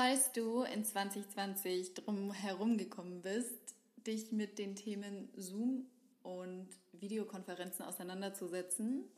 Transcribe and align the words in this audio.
Falls 0.00 0.30
du 0.30 0.62
in 0.62 0.84
2020 0.84 1.94
drum 1.94 2.32
herum 2.32 2.78
gekommen 2.78 3.20
bist, 3.20 3.74
dich 4.06 4.30
mit 4.30 4.56
den 4.60 4.76
Themen 4.76 5.28
Zoom 5.34 5.86
und 6.22 6.68
Videokonferenzen 6.92 7.84
auseinanderzusetzen, 7.84 9.08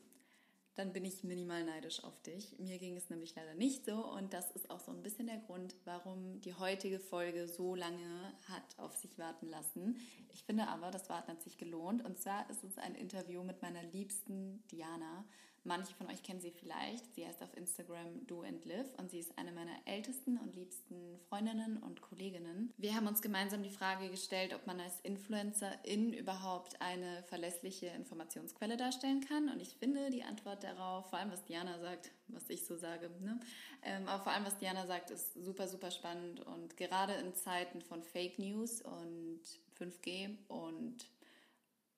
dann 0.73 0.91
bin 0.91 1.05
ich 1.05 1.23
minimal 1.23 1.63
neidisch 1.65 2.03
auf 2.03 2.19
dich. 2.23 2.57
Mir 2.57 2.79
ging 2.79 2.97
es 2.97 3.11
nämlich 3.11 3.35
leider 3.35 3.53
nicht 3.53 3.85
so 3.85 3.93
und 3.93 4.33
das 4.33 4.49
ist 4.49 4.71
auch 4.71 4.79
so 4.79 4.91
ein 4.91 5.03
bisschen 5.03 5.27
der 5.27 5.37
Grund, 5.37 5.75
warum 5.85 6.41
die 6.41 6.55
heutige 6.55 6.99
Folge 6.99 7.47
so 7.47 7.75
lange 7.75 8.33
hat 8.49 8.79
auf 8.79 8.95
sich 8.95 9.19
warten 9.19 9.49
lassen. 9.49 9.99
Ich 10.33 10.43
finde 10.45 10.67
aber, 10.67 10.89
das 10.89 11.09
Warten 11.09 11.33
hat 11.33 11.43
sich 11.43 11.59
gelohnt 11.59 12.03
und 12.03 12.17
zwar 12.17 12.49
ist 12.49 12.63
es 12.63 12.79
ein 12.79 12.95
Interview 12.95 13.43
mit 13.43 13.61
meiner 13.61 13.83
liebsten 13.83 14.63
Diana. 14.71 15.25
Manche 15.63 15.93
von 15.93 16.07
euch 16.07 16.23
kennen 16.23 16.41
sie 16.41 16.49
vielleicht. 16.49 17.13
Sie 17.13 17.25
heißt 17.25 17.43
auf 17.43 17.55
Instagram 17.55 18.25
Do 18.25 18.41
and 18.41 18.65
Live 18.65 18.91
und 18.97 19.11
sie 19.11 19.19
ist 19.19 19.37
eine 19.37 19.51
meiner 19.51 19.75
ältesten 19.85 20.39
und 20.39 20.55
liebsten 20.55 21.19
Freundinnen 21.29 21.77
und 21.77 22.01
Kolleginnen. 22.01 22.73
Wir 22.77 22.95
haben 22.95 23.05
uns 23.05 23.21
gemeinsam 23.21 23.61
die 23.61 23.69
Frage 23.69 24.09
gestellt, 24.09 24.55
ob 24.55 24.65
man 24.65 24.79
als 24.79 24.99
Influencerin 25.01 26.13
überhaupt 26.13 26.81
eine 26.81 27.21
verlässliche 27.23 27.87
Informationsquelle 27.87 28.75
darstellen 28.75 29.21
kann. 29.21 29.49
Und 29.49 29.61
ich 29.61 29.75
finde 29.75 30.09
die 30.09 30.23
Antwort 30.23 30.63
darauf, 30.63 31.09
vor 31.11 31.19
allem 31.19 31.31
was 31.31 31.45
Diana 31.45 31.79
sagt, 31.79 32.11
was 32.27 32.49
ich 32.49 32.65
so 32.65 32.75
sage, 32.75 33.11
ne? 33.19 33.39
Ähm, 33.83 34.07
aber 34.07 34.23
vor 34.23 34.31
allem 34.31 34.45
was 34.45 34.57
Diana 34.57 34.87
sagt, 34.87 35.11
ist 35.11 35.33
super, 35.35 35.67
super 35.67 35.91
spannend. 35.91 36.39
Und 36.39 36.75
gerade 36.75 37.13
in 37.13 37.35
Zeiten 37.35 37.81
von 37.81 38.01
Fake 38.01 38.39
News 38.39 38.81
und 38.81 39.41
5G 39.79 40.37
und 40.47 41.07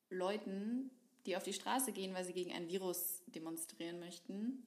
Leuten, 0.10 0.92
die 1.26 1.38
auf 1.38 1.44
die 1.44 1.54
Straße 1.54 1.92
gehen, 1.92 2.14
weil 2.14 2.26
sie 2.26 2.34
gegen 2.34 2.52
ein 2.52 2.68
Virus 2.68 3.22
demonstrieren 3.28 4.00
möchten, 4.00 4.66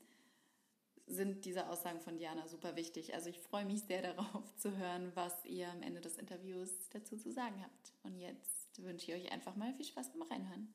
sind 1.07 1.45
diese 1.45 1.69
Aussagen 1.69 2.01
von 2.01 2.19
Diana 2.19 2.49
super 2.49 2.75
wichtig. 2.75 3.15
Also 3.15 3.29
ich 3.29 3.39
freue 3.39 3.65
mich 3.65 3.83
sehr 3.83 4.03
darauf 4.15 4.45
zu 4.57 4.77
hören, 4.77 5.13
was 5.15 5.33
ihr 5.45 5.69
am 5.69 5.83
Ende 5.83 6.01
des 6.01 6.17
Interviews 6.17 6.71
dazu 6.93 7.17
zu 7.17 7.31
sagen 7.31 7.57
habt. 7.63 7.93
Und 8.03 8.19
jetzt 8.19 8.83
wünsche 8.83 9.13
ich 9.13 9.17
euch 9.17 9.33
einfach 9.33 9.57
mal 9.57 9.73
viel 9.75 9.87
Spaß 9.87 10.11
beim 10.11 10.23
Reinhören. 10.23 10.69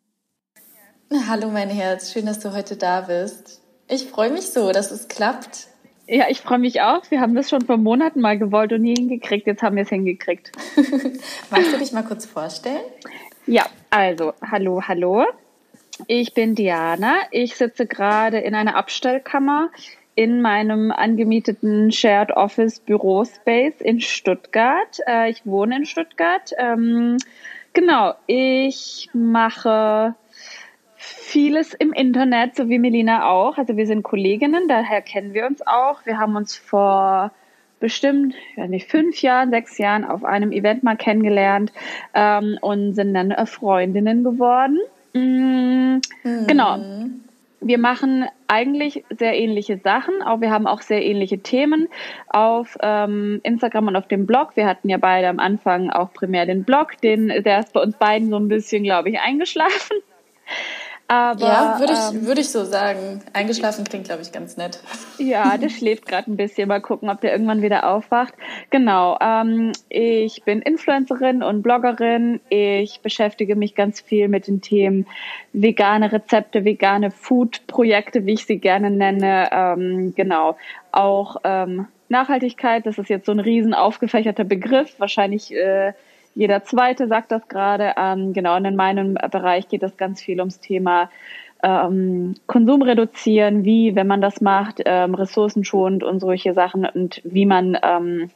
Hallo 1.28 1.50
mein 1.50 1.70
Herz, 1.70 2.14
schön, 2.14 2.26
dass 2.26 2.40
du 2.40 2.54
heute 2.54 2.78
da 2.78 3.02
bist. 3.02 3.62
Ich 3.90 4.06
freue 4.06 4.32
mich 4.32 4.48
so, 4.48 4.72
dass 4.72 4.92
es 4.92 5.10
klappt. 5.10 5.68
Ja, 6.08 6.30
ich 6.30 6.40
freue 6.42 6.60
mich 6.60 6.82
auch. 6.82 7.10
Wir 7.12 7.20
haben 7.20 7.36
das 7.36 7.50
schon 7.50 7.66
vor 7.66 7.78
Monaten 7.78 8.22
mal 8.22 8.38
gewollt 8.38 8.72
und 8.72 8.82
nie 8.82 8.96
hingekriegt. 8.96 9.46
Jetzt 9.46 9.62
haben 9.62 9.76
wir 9.76 9.84
es 9.84 9.90
hingekriegt. 9.90 10.52
Magst 11.50 11.74
du 11.74 11.78
dich 11.78 11.92
mal 11.92 12.04
kurz 12.04 12.26
vorstellen? 12.26 12.84
Ja, 13.46 13.66
also, 13.90 14.34
hallo, 14.42 14.82
hallo. 14.88 15.26
Ich 16.08 16.34
bin 16.34 16.56
Diana. 16.56 17.16
Ich 17.32 17.56
sitze 17.56 17.86
gerade 17.86 18.40
in 18.40 18.56
einer 18.56 18.76
Abstellkammer 18.76 19.70
in 20.16 20.42
meinem 20.42 20.92
angemieteten 20.92 21.92
Shared 21.92 22.32
Office 22.32 22.80
Büro 22.80 23.24
Space 23.24 23.80
in 23.80 24.02
Stuttgart. 24.02 25.00
Äh, 25.08 25.30
ich 25.30 25.46
wohne 25.46 25.78
in 25.78 25.86
Stuttgart. 25.86 26.52
Ähm, 26.58 27.18
genau, 27.74 28.14
ich 28.28 29.10
mache 29.14 30.16
vieles 30.96 31.74
im 31.74 31.94
Internet, 31.94 32.56
so 32.56 32.70
wie 32.70 32.80
Melina 32.80 33.30
auch. 33.30 33.58
Also 33.58 33.78
wir 33.78 33.88
sind 33.88 34.04
Kolleginnen, 34.04 34.68
daher 34.68 35.02
kennen 35.02 35.34
wir 35.34 35.46
uns 35.48 35.66
auch. 35.66 36.06
Wir 36.06 36.20
haben 36.20 36.36
uns 36.36 36.56
vor 36.56 37.32
bestimmt, 37.80 38.36
ja 38.56 38.68
nicht 38.68 38.92
fünf 38.92 39.22
Jahren, 39.22 39.50
sechs 39.50 39.78
Jahren 39.78 40.06
auf 40.06 40.24
einem 40.24 40.52
Event 40.52 40.84
mal 40.84 40.98
kennengelernt 40.98 41.72
ähm, 42.14 42.58
und 42.62 42.94
sind 42.94 43.14
dann 43.14 43.34
Freundinnen 43.48 44.24
geworden. 44.24 44.78
Mhm. 46.24 46.48
Genau. 46.48 46.78
Wir 47.64 47.78
machen 47.78 48.26
eigentlich 48.48 49.04
sehr 49.12 49.38
ähnliche 49.38 49.78
Sachen, 49.78 50.24
auch 50.24 50.42
wir 50.42 50.50
haben 50.50 50.66
auch 50.66 50.82
sehr 50.82 51.06
ähnliche 51.06 51.40
Themen 51.40 51.90
auf 52.28 52.76
ähm, 52.82 53.40
Instagram 53.44 53.90
und 53.90 53.96
auf 53.96 54.08
dem 54.08 54.26
Blog. 54.26 54.56
Wir 54.56 54.66
hatten 54.66 54.90
ja 54.90 54.98
beide 54.98 55.28
am 55.28 55.38
Anfang 55.38 55.92
auch 55.92 56.12
primär 56.12 56.48
den 56.48 56.64
Blog, 56.64 57.00
den 57.04 57.28
der 57.28 57.60
ist 57.60 57.74
bei 57.74 57.82
uns 57.82 57.96
beiden 57.98 58.32
so 58.32 58.38
ein 58.38 58.48
bisschen, 58.48 58.84
glaube 58.84 59.12
ich, 59.12 59.20
eingeschlafen. 59.20 59.98
Aber, 61.12 61.42
ja, 61.42 61.78
würde 61.78 61.92
ich, 61.92 62.16
ähm, 62.16 62.26
würde 62.26 62.40
ich 62.40 62.50
so 62.52 62.64
sagen. 62.64 63.22
Eingeschlafen 63.34 63.84
klingt, 63.84 64.06
glaube 64.06 64.22
ich, 64.22 64.32
ganz 64.32 64.56
nett. 64.56 64.80
Ja, 65.18 65.58
der 65.58 65.68
schläft 65.70 66.08
gerade 66.08 66.32
ein 66.32 66.38
bisschen. 66.38 66.70
Mal 66.70 66.80
gucken, 66.82 67.10
ob 67.10 67.20
der 67.20 67.34
irgendwann 67.34 67.62
wieder 67.62 67.88
aufwacht. 67.88 68.34
Genau. 68.70 69.20
Ähm, 69.22 69.74
ich 69.90 70.44
bin 70.46 70.62
Influencerin 70.62 71.44
und 71.44 71.64
Bloggerin. 71.64 72.40
Ich 72.48 73.02
beschäftige 73.02 73.58
mich 73.58 73.76
ganz 73.76 74.00
viel 74.00 74.30
mit 74.30 74.48
den 74.48 74.62
Themen 74.62 75.06
vegane 75.52 76.14
Rezepte, 76.14 76.64
vegane 76.64 77.12
Food-Projekte, 77.12 78.26
wie 78.26 78.34
ich 78.34 78.46
sie 78.46 78.58
gerne 78.58 78.90
nenne. 78.90 79.50
Ähm, 79.52 80.14
genau. 80.16 80.56
Auch 80.94 81.36
ähm, 81.44 81.88
Nachhaltigkeit, 82.08 82.86
das 82.86 82.98
ist 82.98 83.10
jetzt 83.10 83.26
so 83.26 83.34
ein 83.34 83.40
riesen 83.42 83.74
aufgefächerter 83.74 84.46
Begriff. 84.46 84.96
Wahrscheinlich 84.98 85.54
äh, 85.54 85.92
jeder 86.36 86.64
Zweite 86.64 87.08
sagt 87.08 87.32
das 87.32 87.48
gerade. 87.48 87.94
Ähm, 87.98 88.34
genau, 88.34 88.56
und 88.56 88.66
in 88.66 88.76
meinem 88.76 89.16
Bereich 89.16 89.68
geht 89.68 89.84
es 89.84 89.98
ganz 89.98 90.22
viel 90.22 90.40
ums 90.40 90.60
Thema 90.60 91.10
ähm, 91.64 92.36
Konsum 92.48 92.82
reduzieren, 92.82 93.64
wie, 93.64 93.96
wenn 93.96 94.08
man 94.08 94.22
das 94.22 94.42
macht, 94.42 94.82
ähm, 94.86 95.14
ressourcenschonend 95.14 96.04
und 96.04 96.20
solche 96.20 96.54
Sachen 96.54 96.86
und 96.86 97.22
wie 97.24 97.46
man 97.46 97.78
ähm, 97.84 98.32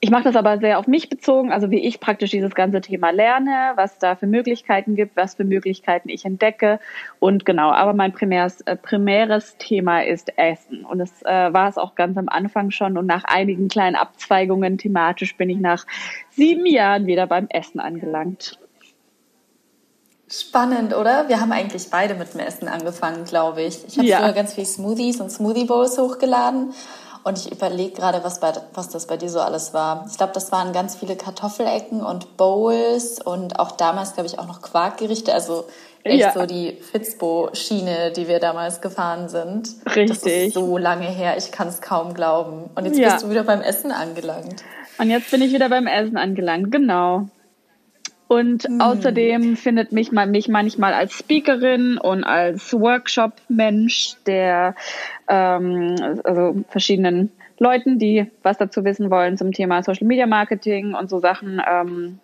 ich 0.00 0.10
mache 0.10 0.24
das 0.24 0.36
aber 0.36 0.58
sehr 0.58 0.78
auf 0.78 0.86
mich 0.86 1.08
bezogen, 1.08 1.50
also 1.50 1.70
wie 1.72 1.80
ich 1.80 1.98
praktisch 1.98 2.30
dieses 2.30 2.54
ganze 2.54 2.80
Thema 2.80 3.10
lerne, 3.10 3.72
was 3.74 3.98
da 3.98 4.14
für 4.14 4.28
Möglichkeiten 4.28 4.94
gibt, 4.94 5.16
was 5.16 5.34
für 5.34 5.44
Möglichkeiten 5.44 6.08
ich 6.08 6.24
entdecke 6.24 6.78
und 7.18 7.44
genau. 7.44 7.70
Aber 7.70 7.94
mein 7.94 8.12
primäres, 8.12 8.60
äh, 8.60 8.76
primäres 8.76 9.56
Thema 9.58 10.04
ist 10.04 10.38
Essen 10.38 10.84
und 10.84 10.98
das 10.98 11.22
äh, 11.22 11.52
war 11.52 11.68
es 11.68 11.78
auch 11.78 11.96
ganz 11.96 12.16
am 12.16 12.28
Anfang 12.28 12.70
schon 12.70 12.96
und 12.96 13.06
nach 13.06 13.24
einigen 13.24 13.66
kleinen 13.66 13.96
Abzweigungen 13.96 14.78
thematisch 14.78 15.36
bin 15.36 15.50
ich 15.50 15.58
nach 15.58 15.84
sieben 16.30 16.66
Jahren 16.66 17.06
wieder 17.06 17.26
beim 17.26 17.46
Essen 17.48 17.80
angelangt. 17.80 18.58
Spannend, 20.30 20.94
oder? 20.94 21.28
Wir 21.28 21.40
haben 21.40 21.52
eigentlich 21.52 21.90
beide 21.90 22.14
mit 22.14 22.34
dem 22.34 22.40
Essen 22.40 22.68
angefangen, 22.68 23.24
glaube 23.24 23.62
ich. 23.62 23.78
Ich 23.88 23.96
habe 23.96 24.06
ja. 24.06 24.18
früher 24.18 24.32
ganz 24.32 24.52
viel 24.52 24.66
Smoothies 24.66 25.20
und 25.20 25.30
Smoothie 25.30 25.64
Bowls 25.64 25.98
hochgeladen 25.98 26.74
und 27.24 27.38
ich 27.38 27.52
überlege 27.52 27.92
gerade, 27.92 28.22
was, 28.24 28.40
was 28.74 28.88
das 28.88 29.06
bei 29.06 29.16
dir 29.16 29.28
so 29.28 29.40
alles 29.40 29.74
war. 29.74 30.06
Ich 30.10 30.16
glaube, 30.16 30.32
das 30.32 30.52
waren 30.52 30.72
ganz 30.72 30.96
viele 30.96 31.16
Kartoffelecken 31.16 32.02
und 32.02 32.36
Bowls 32.36 33.20
und 33.20 33.58
auch 33.58 33.72
damals, 33.72 34.14
glaube 34.14 34.26
ich, 34.26 34.38
auch 34.38 34.46
noch 34.46 34.62
Quarkgerichte. 34.62 35.32
Also 35.32 35.66
echt 36.04 36.20
ja. 36.20 36.32
so 36.32 36.46
die 36.46 36.72
Fitzbo-Schiene, 36.72 38.12
die 38.12 38.28
wir 38.28 38.40
damals 38.40 38.80
gefahren 38.80 39.28
sind. 39.28 39.68
Richtig. 39.94 40.08
Das 40.08 40.24
ist 40.24 40.54
so 40.54 40.78
lange 40.78 41.06
her, 41.06 41.36
ich 41.36 41.52
kann 41.52 41.68
es 41.68 41.80
kaum 41.80 42.14
glauben. 42.14 42.70
Und 42.74 42.84
jetzt 42.84 42.98
ja. 42.98 43.12
bist 43.12 43.24
du 43.24 43.30
wieder 43.30 43.44
beim 43.44 43.60
Essen 43.60 43.92
angelangt. 43.92 44.64
Und 44.98 45.10
jetzt 45.10 45.30
bin 45.30 45.42
ich 45.42 45.52
wieder 45.52 45.68
beim 45.68 45.86
Essen 45.86 46.16
angelangt, 46.16 46.72
genau. 46.72 47.28
Und 48.28 48.64
hm. 48.64 48.80
außerdem 48.80 49.56
findet 49.56 49.90
mich, 49.92 50.12
mich 50.12 50.48
manchmal 50.48 50.92
als 50.92 51.14
Speakerin 51.14 51.96
und 51.96 52.24
als 52.24 52.74
Workshop-Mensch, 52.74 54.16
der 54.26 54.74
ähm, 55.28 55.96
also 56.24 56.62
verschiedenen 56.68 57.32
Leuten, 57.58 57.98
die 57.98 58.30
was 58.42 58.58
dazu 58.58 58.84
wissen 58.84 59.10
wollen 59.10 59.38
zum 59.38 59.52
Thema 59.52 59.82
Social 59.82 60.06
Media 60.06 60.26
Marketing 60.26 60.94
und 60.94 61.08
so 61.08 61.18
Sachen 61.18 61.60
ähm, 61.66 62.20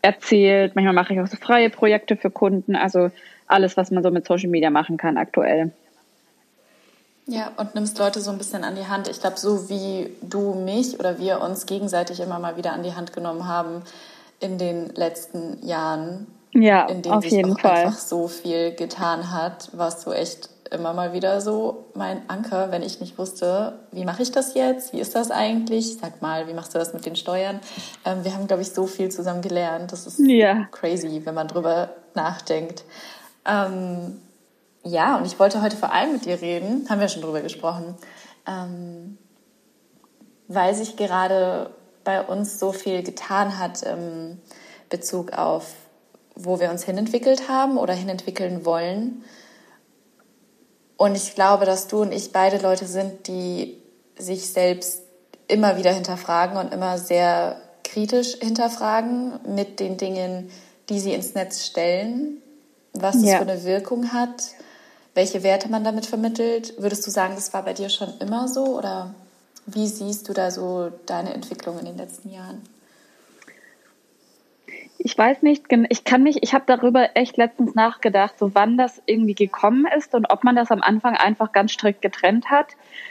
erzählt. 0.00 0.74
Manchmal 0.74 0.94
mache 0.94 1.12
ich 1.12 1.20
auch 1.20 1.26
so 1.26 1.36
freie 1.36 1.68
Projekte 1.68 2.16
für 2.16 2.30
Kunden, 2.30 2.74
also 2.74 3.10
alles, 3.46 3.76
was 3.76 3.90
man 3.90 4.02
so 4.02 4.10
mit 4.10 4.26
Social 4.26 4.48
Media 4.48 4.70
machen 4.70 4.96
kann 4.96 5.18
aktuell. 5.18 5.72
Ja, 7.26 7.52
und 7.56 7.74
nimmst 7.74 7.98
Leute 7.98 8.20
so 8.20 8.30
ein 8.30 8.38
bisschen 8.38 8.64
an 8.64 8.76
die 8.76 8.86
Hand. 8.86 9.08
Ich 9.08 9.20
glaube, 9.20 9.38
so 9.38 9.70
wie 9.70 10.10
du 10.20 10.54
mich 10.54 10.98
oder 10.98 11.18
wir 11.18 11.40
uns 11.40 11.64
gegenseitig 11.64 12.20
immer 12.20 12.38
mal 12.38 12.56
wieder 12.56 12.72
an 12.72 12.82
die 12.82 12.94
Hand 12.94 13.14
genommen 13.14 13.46
haben, 13.46 13.82
in 14.44 14.58
den 14.58 14.90
letzten 14.90 15.66
Jahren, 15.66 16.26
ja, 16.52 16.86
in 16.86 17.00
denen 17.00 17.22
sich 17.22 17.44
auch 17.44 17.58
Fall. 17.58 17.70
einfach 17.86 17.98
so 17.98 18.28
viel 18.28 18.74
getan 18.74 19.32
hat, 19.32 19.70
warst 19.72 20.06
du 20.06 20.12
echt 20.12 20.50
immer 20.70 20.92
mal 20.92 21.12
wieder 21.14 21.40
so 21.40 21.86
mein 21.94 22.28
Anker, 22.28 22.70
wenn 22.70 22.82
ich 22.82 23.00
nicht 23.00 23.16
wusste, 23.16 23.78
wie 23.90 24.04
mache 24.04 24.22
ich 24.22 24.32
das 24.32 24.54
jetzt, 24.54 24.92
wie 24.92 25.00
ist 25.00 25.14
das 25.14 25.30
eigentlich, 25.30 25.96
sag 25.96 26.20
mal, 26.20 26.46
wie 26.46 26.52
machst 26.52 26.74
du 26.74 26.78
das 26.78 26.92
mit 26.92 27.06
den 27.06 27.16
Steuern? 27.16 27.60
Ähm, 28.04 28.24
wir 28.24 28.34
haben, 28.34 28.46
glaube 28.46 28.62
ich, 28.62 28.70
so 28.70 28.86
viel 28.86 29.10
zusammen 29.10 29.40
gelernt. 29.40 29.92
Das 29.92 30.06
ist 30.06 30.18
ja. 30.18 30.66
crazy, 30.72 31.22
wenn 31.24 31.34
man 31.34 31.48
drüber 31.48 31.90
nachdenkt. 32.14 32.84
Ähm, 33.46 34.20
ja, 34.84 35.16
und 35.16 35.26
ich 35.26 35.38
wollte 35.38 35.62
heute 35.62 35.76
vor 35.76 35.92
allem 35.92 36.12
mit 36.12 36.26
dir 36.26 36.40
reden, 36.40 36.86
haben 36.90 37.00
wir 37.00 37.08
schon 37.08 37.22
drüber 37.22 37.40
gesprochen, 37.40 37.94
ähm, 38.46 39.16
weil 40.48 40.74
sich 40.74 40.96
gerade 40.96 41.70
bei 42.04 42.22
uns 42.22 42.58
so 42.58 42.72
viel 42.72 43.02
getan 43.02 43.58
hat 43.58 43.82
im 43.82 44.38
Bezug 44.90 45.32
auf, 45.32 45.72
wo 46.34 46.60
wir 46.60 46.70
uns 46.70 46.84
hinentwickelt 46.84 47.48
haben 47.48 47.78
oder 47.78 47.94
hinentwickeln 47.94 48.64
wollen. 48.64 49.24
Und 50.96 51.16
ich 51.16 51.34
glaube, 51.34 51.64
dass 51.64 51.88
du 51.88 52.02
und 52.02 52.12
ich 52.12 52.32
beide 52.32 52.58
Leute 52.58 52.86
sind, 52.86 53.26
die 53.26 53.82
sich 54.16 54.52
selbst 54.52 55.02
immer 55.48 55.76
wieder 55.76 55.92
hinterfragen 55.92 56.56
und 56.56 56.72
immer 56.72 56.98
sehr 56.98 57.60
kritisch 57.82 58.36
hinterfragen 58.40 59.40
mit 59.46 59.80
den 59.80 59.96
Dingen, 59.96 60.50
die 60.88 61.00
sie 61.00 61.12
ins 61.12 61.34
Netz 61.34 61.64
stellen, 61.64 62.42
was 62.92 63.16
das 63.16 63.24
ja. 63.24 63.36
für 63.38 63.42
eine 63.42 63.64
Wirkung 63.64 64.12
hat, 64.12 64.50
welche 65.14 65.42
Werte 65.42 65.68
man 65.68 65.84
damit 65.84 66.06
vermittelt. 66.06 66.74
Würdest 66.78 67.06
du 67.06 67.10
sagen, 67.10 67.34
das 67.34 67.52
war 67.52 67.64
bei 67.64 67.72
dir 67.72 67.88
schon 67.88 68.16
immer 68.18 68.48
so 68.48 68.64
oder 68.76 69.14
Wie 69.66 69.86
siehst 69.86 70.28
du 70.28 70.32
da 70.32 70.50
so 70.50 70.90
deine 71.06 71.32
Entwicklung 71.32 71.78
in 71.78 71.86
den 71.86 71.96
letzten 71.96 72.30
Jahren? 72.30 72.62
Ich 74.98 75.16
weiß 75.18 75.42
nicht, 75.42 75.64
ich 75.90 76.04
kann 76.04 76.22
mich, 76.22 76.42
ich 76.42 76.54
habe 76.54 76.64
darüber 76.66 77.10
echt 77.14 77.36
letztens 77.36 77.74
nachgedacht, 77.74 78.38
so 78.38 78.54
wann 78.54 78.78
das 78.78 79.02
irgendwie 79.04 79.34
gekommen 79.34 79.86
ist 79.96 80.14
und 80.14 80.30
ob 80.30 80.44
man 80.44 80.56
das 80.56 80.70
am 80.70 80.82
Anfang 80.82 81.14
einfach 81.14 81.52
ganz 81.52 81.72
strikt 81.72 82.00
getrennt 82.00 82.50
hat. 82.50 82.68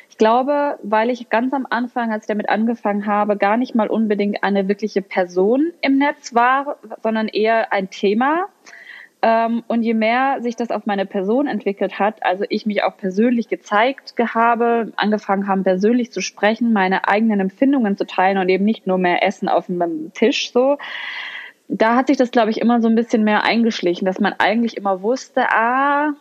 Ich 0.10 0.18
glaube, 0.18 0.80
weil 0.82 1.10
ich 1.10 1.30
ganz 1.30 1.54
am 1.54 1.68
Anfang, 1.70 2.12
als 2.12 2.24
ich 2.24 2.28
damit 2.28 2.50
angefangen 2.50 3.06
habe, 3.06 3.38
gar 3.38 3.58
nicht 3.58 3.76
mal 3.76 3.90
unbedingt 3.90 4.44
eine 4.44 4.68
wirkliche 4.68 5.02
Person 5.02 5.72
im 5.82 5.98
Netz 5.98 6.34
war, 6.34 6.78
sondern 7.04 7.28
eher 7.28 7.72
ein 7.72 7.90
Thema. 7.90 8.46
Ähm, 9.26 9.64
und 9.68 9.84
je 9.84 9.94
mehr 9.94 10.42
sich 10.42 10.58
das 10.58 10.70
auf 10.70 10.86
meine 10.86 11.06
Person 11.06 11.48
entwickelt 11.48 11.98
hat, 11.98 12.26
also 12.26 12.44
ich 12.50 12.66
mich 12.66 12.84
auch 12.84 12.98
persönlich 12.98 13.48
gezeigt 13.48 14.14
habe, 14.20 14.92
angefangen 14.98 15.48
haben, 15.48 15.64
persönlich 15.64 16.12
zu 16.12 16.20
sprechen, 16.20 16.74
meine 16.74 17.08
eigenen 17.08 17.40
Empfindungen 17.40 17.96
zu 17.96 18.06
teilen 18.06 18.38
und 18.38 18.50
eben 18.50 18.66
nicht 18.66 18.86
nur 18.86 18.98
mehr 18.98 19.24
Essen 19.24 19.48
auf 19.48 19.68
dem 19.68 20.12
Tisch 20.14 20.52
so, 20.52 20.78
da 21.70 21.96
hat 21.96 22.08
sich 22.08 22.18
das, 22.18 22.32
glaube 22.32 22.52
ich, 22.52 22.60
immer 22.60 22.82
so 22.82 22.90
ein 22.90 22.96
bisschen 22.96 23.24
mehr 23.24 23.46
eingeschlichen, 23.46 24.06
dass 24.06 24.20
man 24.20 24.34
eigentlich 24.38 24.76
immer 24.76 25.02
wusste, 25.02 25.50
ah, 25.50 26.12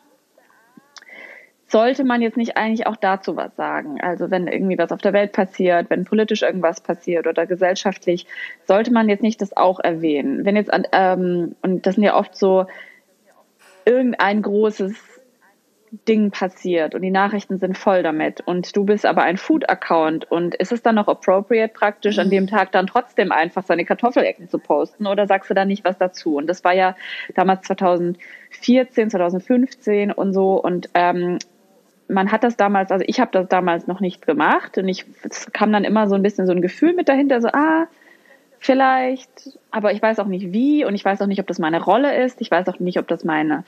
sollte 1.66 2.04
man 2.04 2.22
jetzt 2.22 2.36
nicht 2.36 2.56
eigentlich 2.56 2.86
auch 2.86 2.96
dazu 2.96 3.34
was 3.34 3.56
sagen? 3.56 4.00
Also 4.00 4.30
wenn 4.30 4.46
irgendwie 4.46 4.78
was 4.78 4.92
auf 4.92 5.00
der 5.00 5.12
Welt 5.12 5.32
passiert, 5.32 5.90
wenn 5.90 6.04
politisch 6.04 6.42
irgendwas 6.42 6.80
passiert 6.82 7.26
oder 7.26 7.46
gesellschaftlich, 7.46 8.26
sollte 8.64 8.92
man 8.92 9.08
jetzt 9.08 9.22
nicht 9.22 9.40
das 9.42 9.56
auch 9.56 9.80
erwähnen? 9.80 10.44
Wenn 10.44 10.54
jetzt, 10.54 10.70
ähm, 10.92 11.56
und 11.62 11.84
das 11.84 11.96
sind 11.96 12.04
ja 12.04 12.16
oft 12.16 12.36
so 12.36 12.66
irgendein 13.84 14.42
großes 14.42 14.94
Ding 16.08 16.30
passiert 16.30 16.94
und 16.94 17.02
die 17.02 17.10
Nachrichten 17.10 17.58
sind 17.58 17.76
voll 17.76 18.02
damit 18.02 18.40
und 18.40 18.74
du 18.74 18.84
bist 18.84 19.04
aber 19.04 19.24
ein 19.24 19.36
Food-Account 19.36 20.30
und 20.30 20.54
ist 20.54 20.72
es 20.72 20.80
dann 20.80 20.94
noch 20.94 21.06
appropriate 21.06 21.72
praktisch 21.72 22.18
an 22.18 22.30
dem 22.30 22.46
Tag 22.46 22.72
dann 22.72 22.86
trotzdem 22.86 23.30
einfach 23.30 23.62
seine 23.62 23.84
Kartoffelecken 23.84 24.48
zu 24.48 24.58
posten 24.58 25.06
oder 25.06 25.26
sagst 25.26 25.50
du 25.50 25.54
da 25.54 25.66
nicht 25.66 25.84
was 25.84 25.98
dazu? 25.98 26.36
Und 26.36 26.46
das 26.46 26.64
war 26.64 26.72
ja 26.72 26.96
damals 27.34 27.66
2014, 27.66 29.10
2015 29.10 30.12
und 30.12 30.32
so 30.32 30.54
und 30.62 30.88
ähm, 30.94 31.38
man 32.08 32.32
hat 32.32 32.42
das 32.42 32.56
damals, 32.56 32.90
also 32.90 33.04
ich 33.06 33.20
habe 33.20 33.30
das 33.32 33.48
damals 33.48 33.86
noch 33.86 34.00
nicht 34.00 34.26
gemacht 34.26 34.78
und 34.78 34.88
ich 34.88 35.04
es 35.28 35.52
kam 35.52 35.72
dann 35.72 35.84
immer 35.84 36.08
so 36.08 36.14
ein 36.14 36.22
bisschen 36.22 36.46
so 36.46 36.52
ein 36.52 36.62
Gefühl 36.62 36.94
mit 36.94 37.10
dahinter, 37.10 37.42
so 37.42 37.48
ah 37.48 37.86
vielleicht, 38.62 39.58
aber 39.70 39.92
ich 39.92 40.00
weiß 40.00 40.20
auch 40.20 40.26
nicht 40.26 40.52
wie 40.52 40.84
und 40.84 40.94
ich 40.94 41.04
weiß 41.04 41.20
auch 41.20 41.26
nicht, 41.26 41.40
ob 41.40 41.46
das 41.46 41.58
meine 41.58 41.82
Rolle 41.82 42.24
ist, 42.24 42.40
ich 42.40 42.50
weiß 42.50 42.68
auch 42.68 42.78
nicht, 42.78 42.98
ob 42.98 43.08
das 43.08 43.24
meine 43.24 43.64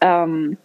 ähm, 0.00 0.58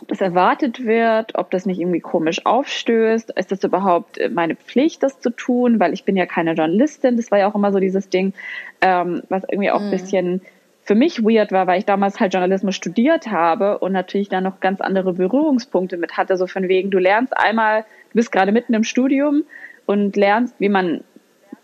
ob 0.00 0.08
das 0.08 0.20
erwartet 0.20 0.84
wird, 0.84 1.36
ob 1.36 1.50
das 1.50 1.66
nicht 1.66 1.78
irgendwie 1.78 2.00
komisch 2.00 2.44
aufstößt. 2.44 3.30
Ist 3.36 3.52
das 3.52 3.62
überhaupt 3.62 4.18
meine 4.32 4.56
Pflicht, 4.56 5.02
das 5.02 5.20
zu 5.20 5.30
tun? 5.30 5.78
Weil 5.80 5.92
ich 5.92 6.04
bin 6.04 6.16
ja 6.16 6.26
keine 6.26 6.54
Journalistin. 6.54 7.16
Das 7.16 7.30
war 7.30 7.38
ja 7.38 7.48
auch 7.48 7.54
immer 7.54 7.72
so 7.72 7.78
dieses 7.78 8.08
Ding, 8.08 8.32
ähm, 8.80 9.22
was 9.28 9.44
irgendwie 9.48 9.70
auch 9.70 9.80
mhm. 9.80 9.86
ein 9.86 9.90
bisschen 9.90 10.40
für 10.82 10.94
mich 10.94 11.22
weird 11.22 11.52
war, 11.52 11.66
weil 11.66 11.78
ich 11.78 11.84
damals 11.84 12.18
halt 12.18 12.32
Journalismus 12.32 12.74
studiert 12.74 13.28
habe 13.28 13.78
und 13.78 13.92
natürlich 13.92 14.28
dann 14.28 14.44
noch 14.44 14.60
ganz 14.60 14.80
andere 14.80 15.12
Berührungspunkte 15.12 15.96
mit 15.96 16.16
hatte. 16.16 16.36
So 16.36 16.46
von 16.46 16.68
wegen, 16.68 16.90
du 16.90 16.98
lernst 16.98 17.36
einmal, 17.36 17.82
du 17.82 18.14
bist 18.14 18.32
gerade 18.32 18.50
mitten 18.50 18.74
im 18.74 18.84
Studium 18.84 19.44
und 19.86 20.16
lernst, 20.16 20.56
wie 20.58 20.68
man 20.68 21.04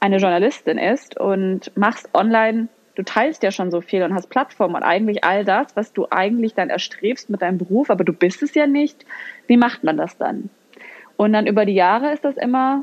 eine 0.00 0.19
Journalistin 0.19 0.79
ist 0.79 1.19
und 1.19 1.77
machst 1.77 2.09
online 2.15 2.69
du 2.99 3.05
teilst 3.05 3.45
ja 3.45 3.53
schon 3.53 3.71
so 3.71 3.81
viel 3.81 4.03
und 4.03 4.12
hast 4.12 4.29
Plattformen 4.29 4.75
und 4.75 4.83
eigentlich 4.83 5.23
all 5.23 5.45
das, 5.45 5.77
was 5.77 5.93
du 5.93 6.09
eigentlich 6.11 6.55
dann 6.55 6.69
erstrebst 6.69 7.31
mit 7.31 7.43
deinem 7.43 7.56
Beruf, 7.56 7.91
aber 7.91 8.03
du 8.03 8.12
bist 8.12 8.43
es 8.43 8.55
ja 8.55 8.67
nicht. 8.67 9.06
Wie 9.47 9.56
macht 9.56 9.85
man 9.85 9.97
das 9.97 10.19
dann? 10.19 10.50
Und 11.17 11.33
dann 11.33 11.47
über 11.47 11.65
die 11.65 11.75
Jahre 11.75 12.12
ist 12.12 12.25
das 12.25 12.37
immer 12.37 12.83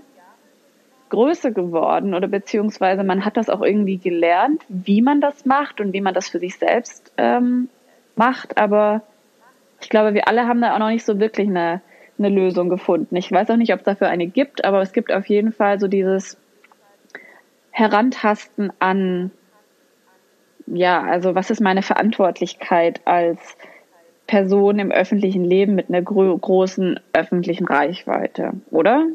größer 1.10 1.52
geworden 1.52 2.14
oder 2.14 2.30
beziehungsweise 2.30 3.04
man 3.04 3.26
hat 3.26 3.36
das 3.36 3.50
auch 3.50 3.62
irgendwie 3.62 3.98
gelernt, 3.98 4.64
wie 4.70 5.02
man 5.02 5.20
das 5.20 5.46
macht 5.46 5.82
und 5.82 5.92
wie 5.92 6.02
man 6.02 6.14
das 6.14 6.30
für 6.30 6.40
sich 6.40 6.58
selbst 6.58 7.12
ähm, 7.18 7.68
macht. 8.16 8.58
Aber 8.58 9.02
ich 9.82 9.90
glaube, 9.90 10.14
wir 10.14 10.30
alle 10.30 10.48
haben 10.48 10.62
da 10.62 10.76
auch 10.76 10.80
noch 10.80 10.90
nicht 10.90 11.06
so 11.06 11.20
wirklich 11.20 11.50
eine, 11.50 11.82
eine 12.18 12.30
Lösung 12.30 12.70
gefunden. 12.70 13.18
Ich 13.18 13.30
weiß 13.30 13.50
auch 13.50 13.58
nicht, 13.58 13.74
ob 13.74 13.80
es 13.80 13.86
dafür 13.86 14.08
eine 14.08 14.28
gibt, 14.28 14.64
aber 14.64 14.82
es 14.82 14.94
gibt 14.94 15.12
auf 15.12 15.26
jeden 15.28 15.52
Fall 15.52 15.78
so 15.78 15.90
dieses 15.90 16.38
Herantasten 17.78 18.72
an 18.80 19.32
ja, 20.66 21.04
also 21.04 21.36
was 21.36 21.50
ist 21.50 21.60
meine 21.60 21.82
Verantwortlichkeit 21.82 23.02
als 23.06 23.40
Person 24.28 24.80
im 24.80 24.92
öffentlichen 24.92 25.44
Leben 25.44 25.76
mit 25.76 25.90
einer 25.90 26.02
gro 26.02 26.38
großen 26.38 27.00
öffentlichen 27.12 27.68
Reichweite, 27.68 28.54
oder? 28.72 29.08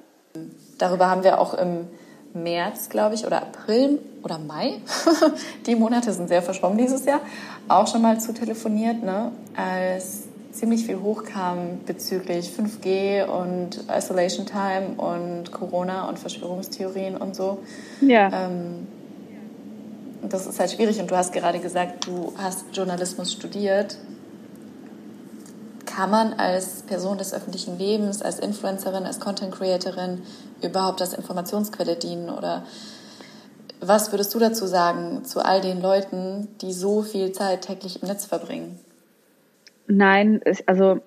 Darüber 0.79 1.09
haben 1.11 1.25
wir 1.25 1.41
auch 1.41 1.55
im 1.55 1.89
März, 2.35 2.91
glaube 2.91 3.15
ich, 3.15 3.27
oder 3.27 3.41
April 3.43 3.99
oder 4.23 4.39
Mai, 4.39 4.75
die 5.67 5.75
Monate 5.75 6.13
sind 6.13 6.29
sehr 6.29 6.43
verschwommen 6.43 6.77
dieses 6.77 7.07
Jahr, 7.07 7.21
auch 7.67 7.87
schon 7.87 8.03
mal 8.03 8.21
zu 8.21 8.35
telefoniert, 8.35 9.03
ne? 9.03 9.33
als 9.57 10.29
ziemlich 10.53 10.87
viel 10.87 11.01
hochkam 11.01 11.81
bezüglich 11.87 12.51
5G 12.51 13.25
und 13.25 13.85
Isolation 13.89 14.47
Time 14.47 14.95
und 14.97 15.53
Corona 15.53 16.09
und 16.09 16.19
Verschwörungstheorien 16.19 17.17
und 17.17 17.37
so. 17.37 17.59
Ja. 18.01 18.47
Ähm, 18.47 18.87
das 20.29 20.47
ist 20.47 20.61
halt 20.61 20.71
schwierig. 20.73 21.01
Und 21.01 21.11
du 21.11 21.17
hast 21.17 21.33
gerade 21.33 21.61
gesagt, 21.61 22.07
du 22.07 22.33
hast 22.37 22.65
Journalismus 22.73 23.33
studiert. 23.33 23.97
Kann 25.87 26.11
man 26.11 26.35
als 26.35 26.83
Person 26.83 27.19
des 27.19 27.35
öffentlichen 27.35 27.79
Lebens, 27.79 28.23
als 28.23 28.39
Influencerin, 28.39 29.05
als 29.05 29.19
Content 29.19 29.53
Creatorin 29.53 30.23
überhaupt 30.63 31.01
als 31.01 31.15
Informationsquelle 31.15 31.97
dienen? 31.97 32.31
Oder 32.31 32.65
was 33.81 34.13
würdest 34.13 34.35
du 34.35 34.39
dazu 34.39 34.67
sagen 34.67 35.25
zu 35.25 35.45
all 35.45 35.61
den 35.61 35.81
Leuten, 35.81 36.49
die 36.61 36.73
so 36.73 37.03
viel 37.03 37.33
Zeit 37.33 37.63
täglich 37.63 38.03
im 38.03 38.09
Netz 38.09 38.25
verbringen? 38.27 38.79
Nein, 39.91 40.41
also 40.67 41.01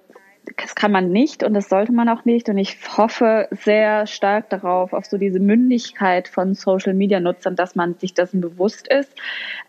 das 0.57 0.75
kann 0.75 0.91
man 0.91 1.09
nicht 1.09 1.44
und 1.44 1.53
das 1.53 1.69
sollte 1.69 1.94
man 1.94 2.09
auch 2.09 2.25
nicht. 2.25 2.50
Und 2.50 2.57
ich 2.57 2.77
hoffe 2.97 3.47
sehr 3.51 4.07
stark 4.07 4.50
darauf, 4.50 4.94
auf 4.94 5.06
so 5.06 5.18
diese 5.18 5.39
Mündigkeit 5.39 6.27
von 6.27 6.53
Social 6.53 6.94
Media 6.94 7.19
Nutzern, 7.19 7.56
dass 7.56 7.75
man 7.75 7.95
sich 7.97 8.13
dessen 8.13 8.41
bewusst 8.41 8.88
ist. 8.88 9.13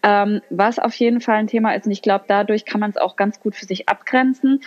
Ähm, 0.03 0.41
was 0.51 0.79
auf 0.79 0.95
jeden 0.95 1.21
Fall 1.21 1.37
ein 1.37 1.47
Thema 1.47 1.75
ist, 1.75 1.87
und 1.87 1.93
ich 1.93 2.03
glaube, 2.03 2.25
dadurch 2.27 2.65
kann 2.65 2.81
man 2.81 2.91
es 2.91 2.97
auch 2.97 3.15
ganz 3.17 3.41
gut 3.41 3.55
für 3.55 3.67
sich 3.67 3.89
abgrenzen. 3.89 4.61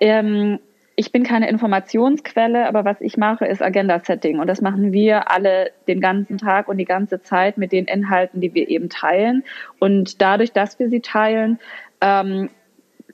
Ähm, 0.00 0.58
ich 0.96 1.12
bin 1.12 1.22
keine 1.22 1.48
Informationsquelle, 1.48 2.66
aber 2.66 2.84
was 2.84 3.00
ich 3.00 3.16
mache, 3.16 3.46
ist 3.46 3.62
Agenda-Setting. 3.62 4.40
Und 4.40 4.46
das 4.46 4.60
machen 4.60 4.92
wir 4.92 5.30
alle 5.30 5.70
den 5.88 6.00
ganzen 6.00 6.38
Tag 6.38 6.68
und 6.68 6.76
die 6.76 6.84
ganze 6.84 7.22
Zeit 7.22 7.56
mit 7.56 7.72
den 7.72 7.86
Inhalten, 7.86 8.40
die 8.40 8.52
wir 8.52 8.68
eben 8.68 8.88
teilen. 8.88 9.44
Und 9.78 10.20
dadurch, 10.20 10.52
dass 10.52 10.78
wir 10.78 10.90
sie 10.90 11.00
teilen, 11.00 11.60
ähm, 12.00 12.50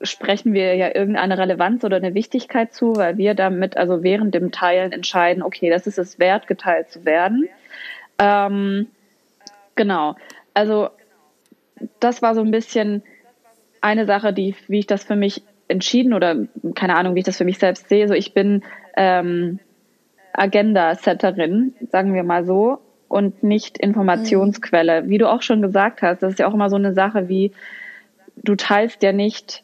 sprechen 0.01 0.53
wir 0.53 0.75
ja 0.75 0.93
irgendeine 0.95 1.37
Relevanz 1.37 1.83
oder 1.83 1.97
eine 1.97 2.13
Wichtigkeit 2.13 2.73
zu, 2.73 2.95
weil 2.95 3.17
wir 3.17 3.33
damit 3.33 3.77
also 3.77 4.03
während 4.03 4.33
dem 4.33 4.51
Teilen 4.51 4.91
entscheiden, 4.91 5.43
okay, 5.43 5.69
das 5.69 5.87
ist 5.87 5.99
es 5.99 6.19
wert, 6.19 6.47
geteilt 6.47 6.89
zu 6.89 7.05
werden. 7.05 7.47
Ähm, 8.17 8.87
genau. 9.75 10.15
Also 10.53 10.89
das 11.99 12.21
war 12.21 12.35
so 12.35 12.41
ein 12.41 12.51
bisschen 12.51 13.03
eine 13.81 14.05
Sache, 14.05 14.33
die, 14.33 14.55
wie 14.67 14.79
ich 14.79 14.87
das 14.87 15.03
für 15.03 15.15
mich 15.15 15.43
entschieden 15.67 16.13
oder 16.13 16.35
keine 16.75 16.95
Ahnung, 16.95 17.15
wie 17.15 17.19
ich 17.19 17.25
das 17.25 17.37
für 17.37 17.45
mich 17.45 17.59
selbst 17.59 17.89
sehe. 17.89 18.07
So, 18.07 18.13
ich 18.13 18.33
bin 18.33 18.63
ähm, 18.97 19.59
Agenda-Setterin, 20.33 21.73
sagen 21.89 22.13
wir 22.13 22.23
mal 22.23 22.45
so, 22.45 22.79
und 23.07 23.43
nicht 23.43 23.77
Informationsquelle. 23.77 25.07
Wie 25.07 25.17
du 25.17 25.29
auch 25.29 25.41
schon 25.41 25.61
gesagt 25.61 26.01
hast, 26.01 26.21
das 26.21 26.33
ist 26.33 26.39
ja 26.39 26.47
auch 26.47 26.53
immer 26.53 26.69
so 26.69 26.75
eine 26.75 26.93
Sache 26.93 27.27
wie, 27.29 27.51
du 28.35 28.55
teilst 28.55 29.03
ja 29.03 29.11
nicht 29.11 29.63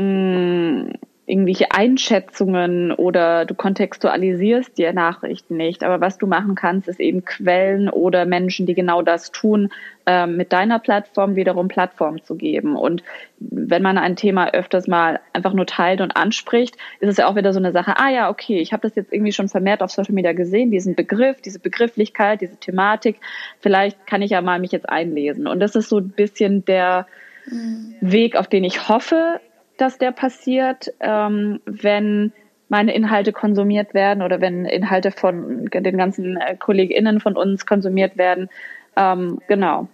mh, 0.00 0.92
irgendwelche 1.30 1.70
Einschätzungen 1.70 2.90
oder 2.90 3.44
du 3.46 3.54
kontextualisierst 3.54 4.76
die 4.76 4.92
Nachrichten 4.92 5.56
nicht. 5.56 5.84
Aber 5.84 6.00
was 6.00 6.18
du 6.18 6.26
machen 6.26 6.56
kannst, 6.56 6.88
ist 6.88 6.98
eben 6.98 7.24
Quellen 7.24 7.88
oder 7.88 8.26
Menschen, 8.26 8.66
die 8.66 8.74
genau 8.74 9.00
das 9.02 9.30
tun, 9.30 9.70
äh, 10.06 10.26
mit 10.26 10.52
deiner 10.52 10.80
Plattform 10.80 11.36
wiederum 11.36 11.68
Plattform 11.68 12.22
zu 12.24 12.34
geben. 12.34 12.74
Und 12.74 13.04
wenn 13.38 13.82
man 13.82 13.96
ein 13.96 14.16
Thema 14.16 14.52
öfters 14.52 14.88
mal 14.88 15.20
einfach 15.32 15.54
nur 15.54 15.66
teilt 15.66 16.00
und 16.00 16.16
anspricht, 16.16 16.76
ist 16.98 17.08
es 17.08 17.16
ja 17.18 17.28
auch 17.28 17.36
wieder 17.36 17.52
so 17.52 17.60
eine 17.60 17.72
Sache, 17.72 17.96
ah 17.96 18.10
ja, 18.10 18.28
okay, 18.28 18.58
ich 18.58 18.72
habe 18.72 18.82
das 18.82 18.96
jetzt 18.96 19.12
irgendwie 19.12 19.32
schon 19.32 19.48
vermehrt 19.48 19.82
auf 19.82 19.92
Social 19.92 20.14
Media 20.14 20.32
gesehen, 20.32 20.72
diesen 20.72 20.96
Begriff, 20.96 21.40
diese 21.40 21.60
Begrifflichkeit, 21.60 22.40
diese 22.40 22.56
Thematik. 22.56 23.20
Vielleicht 23.60 24.04
kann 24.06 24.22
ich 24.22 24.32
ja 24.32 24.42
mal 24.42 24.58
mich 24.58 24.72
jetzt 24.72 24.88
einlesen. 24.88 25.46
Und 25.46 25.60
das 25.60 25.76
ist 25.76 25.88
so 25.88 25.98
ein 25.98 26.08
bisschen 26.08 26.64
der 26.64 27.06
mhm. 27.46 27.94
Weg, 28.00 28.34
auf 28.34 28.48
den 28.48 28.64
ich 28.64 28.88
hoffe, 28.88 29.40
dass 29.80 29.98
der 29.98 30.12
passiert, 30.12 30.92
ähm, 31.00 31.60
wenn 31.64 32.32
meine 32.68 32.94
Inhalte 32.94 33.32
konsumiert 33.32 33.94
werden 33.94 34.22
oder 34.22 34.40
wenn 34.40 34.64
Inhalte 34.64 35.10
von 35.10 35.66
den 35.66 35.98
ganzen 35.98 36.36
äh, 36.36 36.56
KollegInnen 36.56 37.20
von 37.20 37.36
uns 37.36 37.66
konsumiert 37.66 38.16
werden. 38.16 38.48
Ähm, 38.96 39.40
genau. 39.48 39.88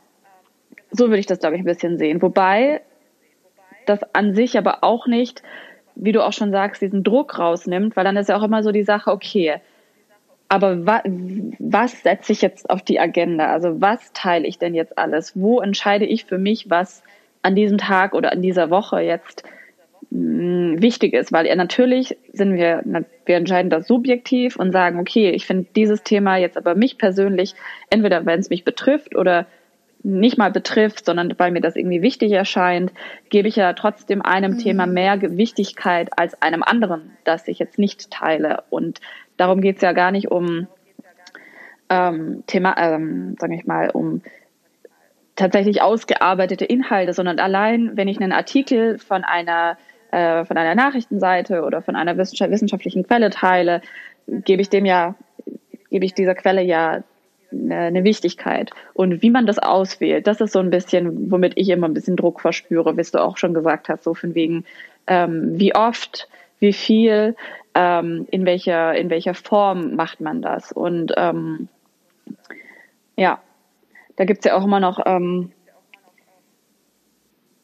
So 0.90 1.08
würde 1.08 1.18
ich 1.18 1.26
das, 1.26 1.38
glaube 1.38 1.56
ich, 1.56 1.62
ein 1.62 1.66
bisschen 1.66 1.96
sehen. 1.98 2.20
Wobei 2.20 2.82
das 3.86 4.00
an 4.14 4.34
sich 4.34 4.58
aber 4.58 4.84
auch 4.84 5.06
nicht, 5.06 5.42
wie 5.94 6.12
du 6.12 6.22
auch 6.22 6.34
schon 6.34 6.50
sagst, 6.50 6.82
diesen 6.82 7.02
Druck 7.02 7.38
rausnimmt, 7.38 7.96
weil 7.96 8.04
dann 8.04 8.16
ist 8.16 8.28
ja 8.28 8.36
auch 8.36 8.42
immer 8.42 8.62
so 8.62 8.72
die 8.72 8.82
Sache, 8.82 9.10
okay, 9.10 9.60
aber 10.48 10.86
wa 10.86 11.02
was 11.58 12.02
setze 12.02 12.32
ich 12.32 12.42
jetzt 12.42 12.68
auf 12.70 12.82
die 12.82 13.00
Agenda? 13.00 13.46
Also 13.46 13.80
was 13.80 14.12
teile 14.12 14.46
ich 14.46 14.58
denn 14.58 14.74
jetzt 14.74 14.96
alles? 14.98 15.32
Wo 15.34 15.60
entscheide 15.60 16.04
ich 16.04 16.26
für 16.26 16.38
mich, 16.38 16.70
was 16.70 17.02
an 17.42 17.54
diesem 17.54 17.78
Tag 17.78 18.14
oder 18.14 18.32
an 18.32 18.42
dieser 18.42 18.70
Woche 18.70 19.00
jetzt 19.00 19.44
wichtig 20.16 21.12
ist? 21.12 21.32
Weil 21.32 21.46
ja, 21.46 21.54
natürlich 21.54 22.16
sind 22.32 22.54
wir, 22.54 22.82
wir 23.26 23.36
entscheiden 23.36 23.70
das 23.70 23.86
subjektiv 23.86 24.56
und 24.56 24.72
sagen, 24.72 24.98
okay, 24.98 25.30
ich 25.30 25.46
finde 25.46 25.66
dieses 25.76 26.02
Thema 26.02 26.36
jetzt 26.36 26.56
aber 26.56 26.74
mich 26.74 26.98
persönlich, 26.98 27.54
entweder 27.90 28.24
wenn 28.24 28.40
es 28.40 28.50
mich 28.50 28.64
betrifft 28.64 29.14
oder 29.16 29.46
nicht 30.02 30.38
mal 30.38 30.52
betrifft, 30.52 31.04
sondern 31.04 31.34
weil 31.36 31.50
mir 31.50 31.60
das 31.60 31.74
irgendwie 31.74 32.00
wichtig 32.00 32.32
erscheint, 32.32 32.92
gebe 33.28 33.48
ich 33.48 33.56
ja 33.56 33.72
trotzdem 33.72 34.22
einem 34.22 34.52
mhm. 34.52 34.58
Thema 34.58 34.86
mehr 34.86 35.20
Wichtigkeit 35.20 36.10
als 36.16 36.40
einem 36.40 36.62
anderen, 36.62 37.10
das 37.24 37.48
ich 37.48 37.58
jetzt 37.58 37.78
nicht 37.78 38.10
teile. 38.10 38.62
Und 38.70 39.00
darum 39.36 39.60
geht 39.60 39.76
es 39.76 39.82
ja 39.82 39.92
gar 39.92 40.12
nicht 40.12 40.30
um 40.30 40.68
ähm, 41.88 42.44
Thema, 42.46 42.76
ähm, 42.78 43.36
sage 43.38 43.54
ich 43.56 43.66
mal, 43.66 43.90
um 43.90 44.22
tatsächlich 45.34 45.82
ausgearbeitete 45.82 46.64
Inhalte, 46.64 47.12
sondern 47.12 47.38
allein, 47.38 47.96
wenn 47.96 48.08
ich 48.08 48.20
einen 48.20 48.32
Artikel 48.32 48.98
von 48.98 49.24
einer 49.24 49.76
äh, 50.10 50.44
von 50.44 50.56
einer 50.56 50.74
Nachrichtenseite 50.74 51.62
oder 51.62 51.82
von 51.82 51.96
einer 51.96 52.16
wissenschaftlichen 52.16 53.06
Quelle 53.06 53.30
teile, 53.30 53.82
gebe 54.26 54.62
ich 54.62 54.68
dem 54.68 54.84
ja, 54.84 55.14
gebe 55.90 56.04
ich 56.04 56.14
dieser 56.14 56.34
Quelle 56.34 56.62
ja 56.62 57.02
eine 57.52 58.04
Wichtigkeit. 58.04 58.70
Und 58.94 59.22
wie 59.22 59.30
man 59.30 59.46
das 59.46 59.58
auswählt, 59.58 60.26
das 60.26 60.40
ist 60.40 60.52
so 60.52 60.58
ein 60.58 60.70
bisschen, 60.70 61.30
womit 61.30 61.52
ich 61.56 61.68
immer 61.68 61.88
ein 61.88 61.94
bisschen 61.94 62.16
Druck 62.16 62.40
verspüre, 62.40 62.96
wie 62.96 63.02
du 63.02 63.22
auch 63.22 63.36
schon 63.36 63.54
gesagt 63.54 63.88
hast, 63.88 64.04
so 64.04 64.14
von 64.14 64.34
wegen, 64.34 64.64
ähm, 65.06 65.58
wie 65.58 65.74
oft, 65.74 66.28
wie 66.58 66.72
viel, 66.72 67.36
ähm, 67.74 68.26
in 68.30 68.44
welcher, 68.46 68.94
in 68.94 69.10
welcher 69.10 69.34
Form 69.34 69.94
macht 69.94 70.20
man 70.20 70.42
das. 70.42 70.72
Und 70.72 71.12
ähm, 71.16 71.68
ja, 73.16 73.40
da 74.16 74.24
gibt 74.24 74.40
es 74.40 74.50
ja 74.50 74.56
auch 74.56 74.64
immer 74.64 74.80
noch 74.80 75.00
ähm, 75.06 75.52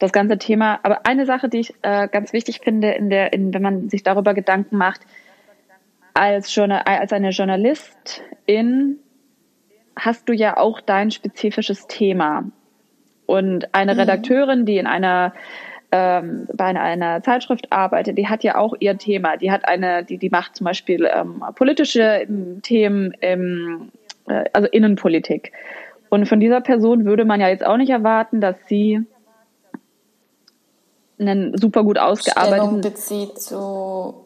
das 0.03 0.11
ganze 0.11 0.37
Thema. 0.37 0.79
Aber 0.83 1.05
eine 1.05 1.25
Sache, 1.25 1.47
die 1.47 1.61
ich 1.61 1.73
äh, 1.81 2.07
ganz 2.09 2.33
wichtig 2.33 2.59
finde, 2.61 2.91
in 2.91 3.09
der, 3.09 3.31
in, 3.31 3.53
wenn 3.53 3.61
man 3.61 3.89
sich 3.89 4.03
darüber 4.03 4.33
Gedanken 4.33 4.77
macht, 4.77 5.01
als, 6.13 6.53
Journal, 6.53 6.81
als 6.85 7.13
eine 7.13 7.29
Journalistin 7.29 8.99
hast 9.97 10.27
du 10.27 10.33
ja 10.33 10.57
auch 10.57 10.81
dein 10.81 11.09
spezifisches 11.09 11.87
Thema. 11.87 12.43
Und 13.25 13.73
eine 13.73 13.93
mhm. 13.93 13.99
Redakteurin, 14.01 14.65
die 14.65 14.77
in 14.77 14.87
einer 14.87 15.33
ähm, 15.91 16.47
bei 16.51 16.65
einer 16.65 17.21
Zeitschrift 17.21 17.71
arbeitet, 17.71 18.17
die 18.17 18.27
hat 18.27 18.43
ja 18.43 18.55
auch 18.55 18.73
ihr 18.79 18.97
Thema. 18.97 19.37
Die 19.37 19.51
hat 19.51 19.67
eine, 19.67 20.03
die, 20.03 20.17
die 20.17 20.29
macht 20.29 20.55
zum 20.55 20.65
Beispiel 20.65 21.07
ähm, 21.13 21.43
politische 21.55 22.01
ähm, 22.01 22.61
Themen, 22.63 23.13
ähm, 23.21 23.91
äh, 24.27 24.45
also 24.53 24.67
Innenpolitik. 24.67 25.53
Und 26.09 26.27
von 26.27 26.39
dieser 26.39 26.61
Person 26.61 27.05
würde 27.05 27.25
man 27.25 27.39
ja 27.39 27.47
jetzt 27.47 27.65
auch 27.65 27.77
nicht 27.77 27.91
erwarten, 27.91 28.41
dass 28.41 28.55
sie 28.67 29.05
einen 31.19 31.57
super 31.57 31.83
gut 31.83 31.97
ausgearbeiteten 31.97 32.65
Stellung 32.65 32.81
bezieht 32.81 33.39
zu 33.39 34.23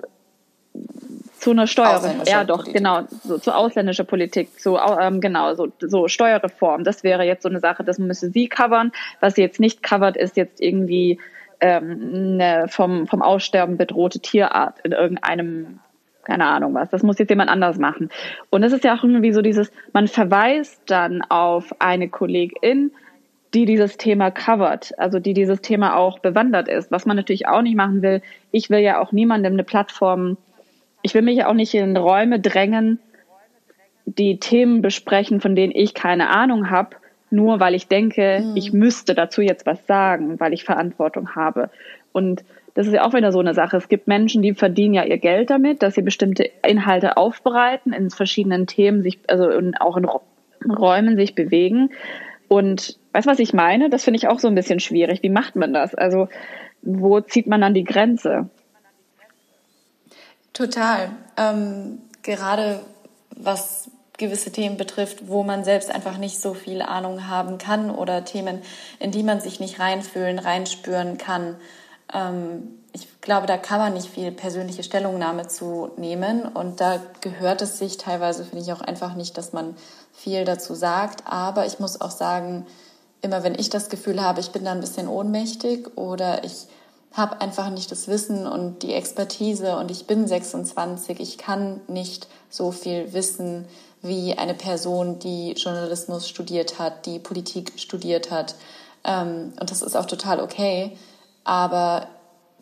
zu 1.39 1.51
einer 1.51 1.67
Steuerreform. 1.67 2.23
Ja, 2.25 2.43
doch, 2.43 2.57
Politik. 2.57 2.75
genau, 2.75 3.03
so 3.23 3.37
zu 3.37 3.55
ausländischer 3.55 4.03
Politik, 4.03 4.49
so 4.57 4.79
ähm, 4.79 5.21
genau, 5.21 5.53
so, 5.53 5.67
so 5.79 6.07
Steuerreform. 6.07 6.83
Das 6.83 7.03
wäre 7.03 7.23
jetzt 7.23 7.43
so 7.43 7.49
eine 7.49 7.59
Sache, 7.59 7.83
das 7.83 7.99
müsste 7.99 8.29
sie 8.29 8.47
covern. 8.47 8.91
Was 9.19 9.35
sie 9.35 9.41
jetzt 9.41 9.59
nicht 9.59 9.83
covert, 9.83 10.17
ist 10.17 10.35
jetzt 10.35 10.59
irgendwie 10.59 11.19
ähm, 11.61 12.39
eine 12.39 12.67
vom, 12.67 13.07
vom 13.07 13.21
Aussterben 13.21 13.77
bedrohte 13.77 14.19
Tierart 14.19 14.79
in 14.83 14.91
irgendeinem, 14.91 15.79
keine 16.23 16.45
Ahnung 16.45 16.73
was. 16.73 16.89
Das 16.89 17.03
muss 17.03 17.19
jetzt 17.19 17.29
jemand 17.29 17.49
anders 17.49 17.77
machen. 17.77 18.09
Und 18.49 18.63
es 18.63 18.73
ist 18.73 18.83
ja 18.83 18.97
auch 18.97 19.03
irgendwie 19.03 19.31
so 19.31 19.41
dieses, 19.41 19.71
man 19.93 20.07
verweist 20.07 20.81
dann 20.87 21.21
auf 21.21 21.73
eine 21.79 22.09
Kollegin, 22.09 22.91
die 23.57 23.65
dieses 23.65 23.97
Thema 23.97 24.31
covert, 24.31 24.97
also 24.97 25.19
die 25.19 25.33
dieses 25.33 25.61
Thema 25.61 25.97
auch 25.97 26.19
bewandert 26.19 26.67
ist. 26.67 26.91
Was 26.91 27.05
man 27.05 27.17
natürlich 27.17 27.47
auch 27.47 27.61
nicht 27.61 27.75
machen 27.75 28.01
will. 28.01 28.21
Ich 28.51 28.69
will 28.69 28.79
ja 28.79 28.99
auch 29.01 29.11
niemandem 29.11 29.53
eine 29.53 29.63
Plattform 29.63 30.37
ich 31.07 31.13
will 31.13 31.21
mich 31.21 31.45
auch 31.45 31.53
nicht 31.53 31.73
in 31.73 31.95
Räume 31.95 32.39
drängen, 32.39 32.99
die 34.05 34.39
Themen 34.39 34.81
besprechen, 34.81 35.39
von 35.41 35.55
denen 35.55 35.73
ich 35.75 35.93
keine 35.93 36.29
Ahnung 36.29 36.69
habe, 36.69 36.97
nur 37.29 37.59
weil 37.59 37.75
ich 37.75 37.87
denke, 37.87 38.41
mhm. 38.43 38.57
ich 38.57 38.73
müsste 38.73 39.15
dazu 39.15 39.41
jetzt 39.41 39.65
was 39.65 39.85
sagen, 39.85 40.39
weil 40.39 40.53
ich 40.53 40.63
Verantwortung 40.63 41.35
habe. 41.35 41.69
Und 42.11 42.43
das 42.73 42.87
ist 42.87 42.93
ja 42.93 43.05
auch 43.05 43.13
wieder 43.13 43.31
so 43.31 43.39
eine 43.39 43.53
Sache. 43.53 43.77
Es 43.77 43.87
gibt 43.89 44.07
Menschen, 44.07 44.41
die 44.41 44.53
verdienen 44.53 44.93
ja 44.93 45.03
ihr 45.03 45.17
Geld 45.17 45.49
damit, 45.49 45.81
dass 45.81 45.95
sie 45.95 46.01
bestimmte 46.01 46.49
Inhalte 46.65 47.17
aufbereiten, 47.17 47.93
in 47.93 48.09
verschiedenen 48.09 48.67
Themen 48.67 49.01
sich, 49.01 49.19
also 49.27 49.49
auch 49.79 49.97
in 49.97 50.05
Räumen 50.69 51.15
sich 51.15 51.35
bewegen. 51.35 51.91
Und 52.49 52.97
weißt 53.17 53.25
du, 53.25 53.31
was 53.31 53.39
ich 53.39 53.53
meine? 53.53 53.89
Das 53.89 54.03
finde 54.03 54.19
ich 54.19 54.27
auch 54.27 54.39
so 54.39 54.47
ein 54.47 54.53
bisschen 54.53 54.79
schwierig. 54.79 55.23
Wie 55.23 55.29
macht 55.29 55.55
man 55.55 55.73
das? 55.73 55.95
Also, 55.95 56.29
wo 56.83 57.19
zieht 57.19 57.47
man 57.47 57.61
dann 57.61 57.73
die 57.73 57.83
Grenze? 57.83 58.47
Total. 60.53 61.09
Ähm, 61.35 61.97
gerade 62.21 62.79
was 63.35 63.89
gewisse 64.19 64.51
Themen 64.51 64.77
betrifft, 64.77 65.27
wo 65.27 65.41
man 65.41 65.63
selbst 65.63 65.89
einfach 65.89 66.19
nicht 66.19 66.39
so 66.39 66.53
viel 66.53 66.83
Ahnung 66.83 67.27
haben 67.27 67.57
kann 67.57 67.89
oder 67.89 68.23
Themen, 68.23 68.61
in 68.99 69.09
die 69.09 69.23
man 69.23 69.41
sich 69.41 69.59
nicht 69.59 69.79
reinfühlen, 69.79 70.37
reinspüren 70.37 71.17
kann. 71.17 71.55
Ähm, 72.13 72.67
ich 72.93 73.07
glaube, 73.21 73.47
da 73.47 73.57
kann 73.57 73.79
man 73.79 73.93
nicht 73.95 74.09
viel 74.09 74.31
persönliche 74.31 74.83
Stellungnahme 74.83 75.47
zu 75.47 75.91
nehmen 75.97 76.43
und 76.43 76.81
da 76.81 76.99
gehört 77.21 77.63
es 77.63 77.79
sich 77.79 77.97
teilweise, 77.97 78.45
finde 78.45 78.63
ich 78.63 78.71
auch 78.73 78.81
einfach 78.81 79.15
nicht, 79.15 79.39
dass 79.39 79.53
man 79.53 79.75
viel 80.13 80.45
dazu 80.45 80.75
sagt. 80.75 81.23
Aber 81.25 81.65
ich 81.65 81.79
muss 81.79 81.99
auch 81.99 82.11
sagen, 82.11 82.67
immer 83.21 83.43
wenn 83.43 83.55
ich 83.55 83.69
das 83.69 83.89
Gefühl 83.89 84.21
habe, 84.21 84.39
ich 84.39 84.51
bin 84.51 84.65
da 84.65 84.71
ein 84.71 84.79
bisschen 84.79 85.07
ohnmächtig 85.07 85.97
oder 85.97 86.43
ich 86.43 86.67
habe 87.13 87.41
einfach 87.41 87.69
nicht 87.69 87.91
das 87.91 88.07
Wissen 88.07 88.45
und 88.45 88.83
die 88.83 88.93
Expertise 88.93 89.77
und 89.77 89.89
ich 89.89 90.05
bin 90.05 90.27
26. 90.27 91.19
Ich 91.19 91.37
kann 91.37 91.81
nicht 91.87 92.27
so 92.49 92.71
viel 92.71 93.13
wissen 93.13 93.65
wie 94.01 94.37
eine 94.37 94.53
Person, 94.53 95.17
die 95.19 95.53
Journalismus 95.53 96.29
studiert 96.29 96.77
hat, 96.77 97.05
die 97.07 97.17
Politik 97.17 97.73
studiert 97.77 98.29
hat. 98.29 98.55
Ähm, 99.03 99.53
und 99.59 99.71
das 99.71 99.81
ist 99.81 99.95
auch 99.95 100.05
total 100.05 100.39
okay. 100.39 100.95
Aber 101.43 102.07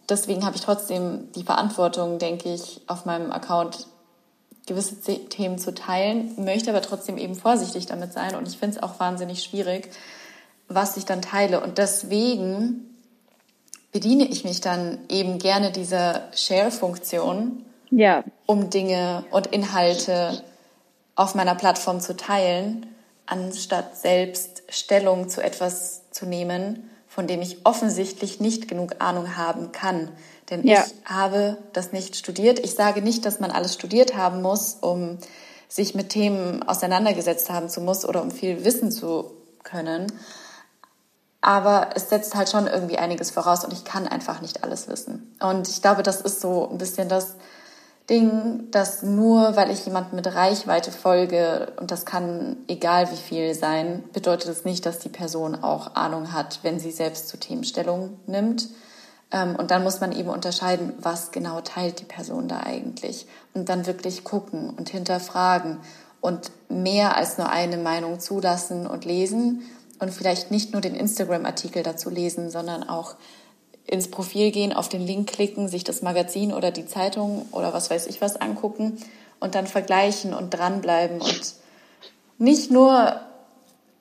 deswegen 0.08 0.46
habe 0.46 0.56
ich 0.56 0.62
trotzdem 0.62 1.32
die 1.34 1.44
Verantwortung, 1.44 2.18
denke 2.18 2.54
ich, 2.54 2.82
auf 2.88 3.06
meinem 3.06 3.32
Account 3.32 3.88
gewisse 4.66 4.96
Themen 5.30 5.60
zu 5.60 5.74
teilen, 5.74 6.34
möchte 6.44 6.72
aber 6.72 6.82
trotzdem 6.82 7.18
eben 7.18 7.36
vorsichtig 7.36 7.86
damit 7.86 8.14
sein. 8.14 8.36
Und 8.36 8.48
ich 8.48 8.58
finde 8.58 8.78
es 8.78 8.84
auch 8.84 9.00
wahnsinnig 9.00 9.44
schwierig, 9.44 9.92
was 10.68 10.98
ich 10.98 11.06
dann 11.06 11.22
teile. 11.22 11.62
Und 11.62 11.78
deswegen 11.78 12.96
bediene 13.92 14.26
ich 14.26 14.44
mich 14.44 14.62
dann 14.62 15.00
eben 15.10 15.40
gerne 15.40 15.72
dieser 15.72 16.24
Share-Funktion, 16.36 17.64
ja. 17.92 18.24
um 18.46 18.70
Dinge 18.70 19.24
und 19.32 19.48
Inhalte 19.48 20.44
auf 21.16 21.36
meiner 21.36 21.56
Plattform 21.56 22.02
zu 22.02 22.16
teilen, 22.16 22.88
anstatt 23.26 23.98
selbst 23.98 24.64
Stellung 24.70 25.30
zu 25.30 25.42
etwas 25.42 26.12
zu 26.12 26.26
nehmen, 26.26 26.90
von 27.08 27.28
dem 27.28 27.42
ich 27.42 27.66
offensichtlich 27.66 28.42
nicht 28.42 28.68
genug 28.68 28.96
Ahnung 29.00 29.38
haben 29.38 29.72
kann. 29.72 30.10
Denn 30.50 30.68
ja. 30.68 30.84
ich 30.86 31.10
habe 31.10 31.58
das 31.72 31.94
nicht 31.94 32.18
studiert. 32.18 32.60
Ich 32.60 32.76
sage 32.76 33.02
nicht, 33.02 33.26
dass 33.26 33.40
man 33.40 33.52
alles 33.52 33.74
studiert 33.74 34.18
haben 34.18 34.42
muss, 34.42 34.78
um 34.82 35.18
sich 35.70 35.96
mit 35.96 36.10
Themen 36.10 36.64
auseinandergesetzt 36.64 37.50
haben 37.50 37.70
zu 37.70 37.82
muss 37.82 38.06
oder 38.06 38.22
um 38.22 38.32
viel 38.32 38.66
wissen 38.66 38.92
zu 38.92 39.32
können. 39.64 40.12
Aber 41.46 41.92
es 41.94 42.10
setzt 42.10 42.34
halt 42.34 42.50
schon 42.50 42.66
irgendwie 42.66 42.98
einiges 42.98 43.30
voraus 43.30 43.64
und 43.64 43.72
ich 43.72 43.86
kann 43.86 44.08
einfach 44.08 44.42
nicht 44.42 44.64
alles 44.64 44.88
wissen. 44.88 45.36
Und 45.40 45.70
ich 45.70 45.80
glaube, 45.80 46.02
das 46.02 46.20
ist 46.20 46.42
so 46.42 46.68
ein 46.68 46.80
bisschen 46.80 47.08
das 47.08 47.36
Ding, 48.10 48.72
dass 48.72 49.04
nur 49.04 49.56
weil 49.56 49.70
ich 49.70 49.86
jemand 49.86 50.12
mit 50.12 50.25
Reichweite 50.25 50.92
folge, 50.92 51.72
und 51.80 51.92
das 51.92 52.08
kann 52.08 52.58
egal 52.68 53.12
wie 53.12 53.16
viel 53.16 53.54
sein, 53.54 54.04
bedeutet 54.12 54.50
es 54.50 54.58
das 54.58 54.66
nicht, 54.66 54.88
dass 54.88 54.98
die 54.98 55.10
Person 55.10 55.54
auch 55.54 55.94
Ahnung 55.94 56.34
hat, 56.34 56.62
wenn 56.64 56.80
sie 56.80 56.90
selbst 56.90 57.28
zu 57.28 57.38
Themenstellung 57.38 58.18
nimmt. 58.25 58.68
Ähm, 59.30 59.56
und 59.56 59.70
dann 59.70 59.84
muss 59.84 60.02
man 60.02 60.14
eben 60.14 60.30
unterscheiden, 60.30 60.94
was 60.98 61.30
genau 61.30 61.62
teilt 61.62 62.00
die 62.00 62.06
Person 62.06 62.48
da 62.48 62.62
eigentlich. 62.62 63.28
Und 63.54 63.70
dann 63.70 63.86
wirklich 63.86 64.24
gucken 64.24 64.72
und 64.72 64.90
hinterfragen 64.90 65.78
und 66.22 66.50
mehr 66.70 67.16
als 67.16 67.38
nur 67.38 67.50
eine 67.50 67.78
Meinung 67.78 68.20
zulassen 68.20 68.88
und 68.88 69.06
lesen 69.06 69.62
und 70.00 70.12
vielleicht 70.12 70.52
nicht 70.52 70.74
nur 70.74 70.82
den 70.82 70.96
Instagram-Artikel 70.96 71.84
dazu 71.84 72.10
lesen, 72.10 72.50
sondern 72.50 72.88
auch 72.88 73.16
ins 73.88 74.10
Profil 74.10 74.52
gehen, 74.52 74.74
auf 74.74 74.90
den 74.90 75.02
Link 75.02 75.30
klicken, 75.30 75.68
sich 75.68 75.84
das 75.84 76.02
Magazin 76.02 76.54
oder 76.54 76.72
die 76.72 76.86
Zeitung 76.86 77.46
oder 77.52 77.74
was 77.74 77.90
weiß 77.90 78.08
ich 78.08 78.20
was 78.22 78.36
angucken 78.36 78.98
und 79.40 79.56
dann 79.56 79.68
vergleichen 79.68 80.34
und 80.34 80.52
dranbleiben 80.52 81.22
und 81.22 81.54
nicht 82.38 82.72
nur 82.72 83.20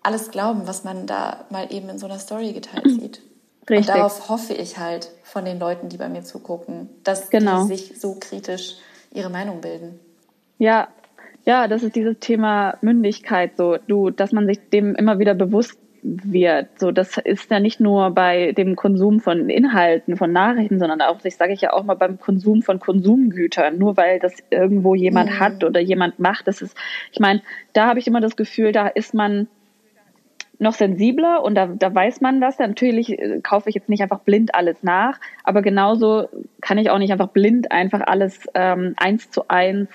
alles 0.02 0.30
glauben, 0.30 0.66
was 0.66 0.84
man 0.84 1.06
da 1.06 1.44
mal 1.50 1.72
eben 1.72 1.88
in 1.88 1.98
so 1.98 2.06
einer 2.06 2.18
Story 2.18 2.52
geteilt 2.52 2.84
sieht. 2.84 3.22
Richtig. 3.70 3.78
Und 3.78 3.88
darauf 3.88 4.28
hoffe 4.28 4.52
ich 4.54 4.78
halt 4.78 5.10
von 5.22 5.44
den 5.44 5.58
Leuten, 5.58 5.88
die 5.88 5.96
bei 5.96 6.08
mir 6.08 6.22
zugucken, 6.22 6.90
dass 7.02 7.30
genau. 7.30 7.62
die 7.62 7.76
sich 7.76 8.00
so 8.00 8.16
kritisch 8.20 8.76
ihre 9.10 9.30
Meinung 9.30 9.60
bilden. 9.60 9.98
Ja, 10.58 10.88
ja, 11.46 11.68
das 11.68 11.82
ist 11.82 11.96
dieses 11.96 12.18
Thema 12.18 12.76
Mündigkeit, 12.80 13.56
so 13.56 13.76
du, 13.86 14.10
dass 14.10 14.32
man 14.32 14.46
sich 14.46 14.58
dem 14.70 14.94
immer 14.94 15.18
wieder 15.18 15.34
bewusst 15.34 15.78
wird. 16.04 16.78
So, 16.78 16.92
das 16.92 17.16
ist 17.16 17.50
ja 17.50 17.60
nicht 17.60 17.80
nur 17.80 18.10
bei 18.10 18.52
dem 18.52 18.76
Konsum 18.76 19.20
von 19.20 19.48
Inhalten, 19.48 20.16
von 20.16 20.32
Nachrichten, 20.32 20.78
sondern 20.78 21.00
auch, 21.00 21.24
ich 21.24 21.36
sage 21.36 21.54
ich 21.54 21.62
ja 21.62 21.72
auch 21.72 21.82
mal 21.82 21.94
beim 21.94 22.20
Konsum 22.20 22.62
von 22.62 22.78
Konsumgütern. 22.78 23.78
Nur 23.78 23.96
weil 23.96 24.18
das 24.20 24.34
irgendwo 24.50 24.94
jemand 24.94 25.30
mhm. 25.30 25.40
hat 25.40 25.64
oder 25.64 25.80
jemand 25.80 26.18
macht, 26.18 26.46
das 26.46 26.60
ist, 26.60 26.76
ich 27.10 27.20
meine, 27.20 27.42
da 27.72 27.86
habe 27.86 27.98
ich 27.98 28.06
immer 28.06 28.20
das 28.20 28.36
Gefühl, 28.36 28.72
da 28.72 28.86
ist 28.86 29.14
man 29.14 29.48
noch 30.58 30.74
sensibler 30.74 31.42
und 31.42 31.54
da, 31.54 31.66
da 31.66 31.94
weiß 31.94 32.20
man 32.20 32.40
das. 32.40 32.58
Natürlich 32.58 33.18
äh, 33.18 33.40
kaufe 33.42 33.68
ich 33.68 33.74
jetzt 33.74 33.88
nicht 33.88 34.02
einfach 34.02 34.20
blind 34.20 34.54
alles 34.54 34.82
nach, 34.82 35.18
aber 35.42 35.62
genauso 35.62 36.28
kann 36.60 36.78
ich 36.78 36.90
auch 36.90 36.98
nicht 36.98 37.12
einfach 37.12 37.28
blind 37.28 37.72
einfach 37.72 38.02
alles 38.02 38.46
ähm, 38.54 38.94
eins 38.98 39.30
zu 39.30 39.48
eins 39.48 39.88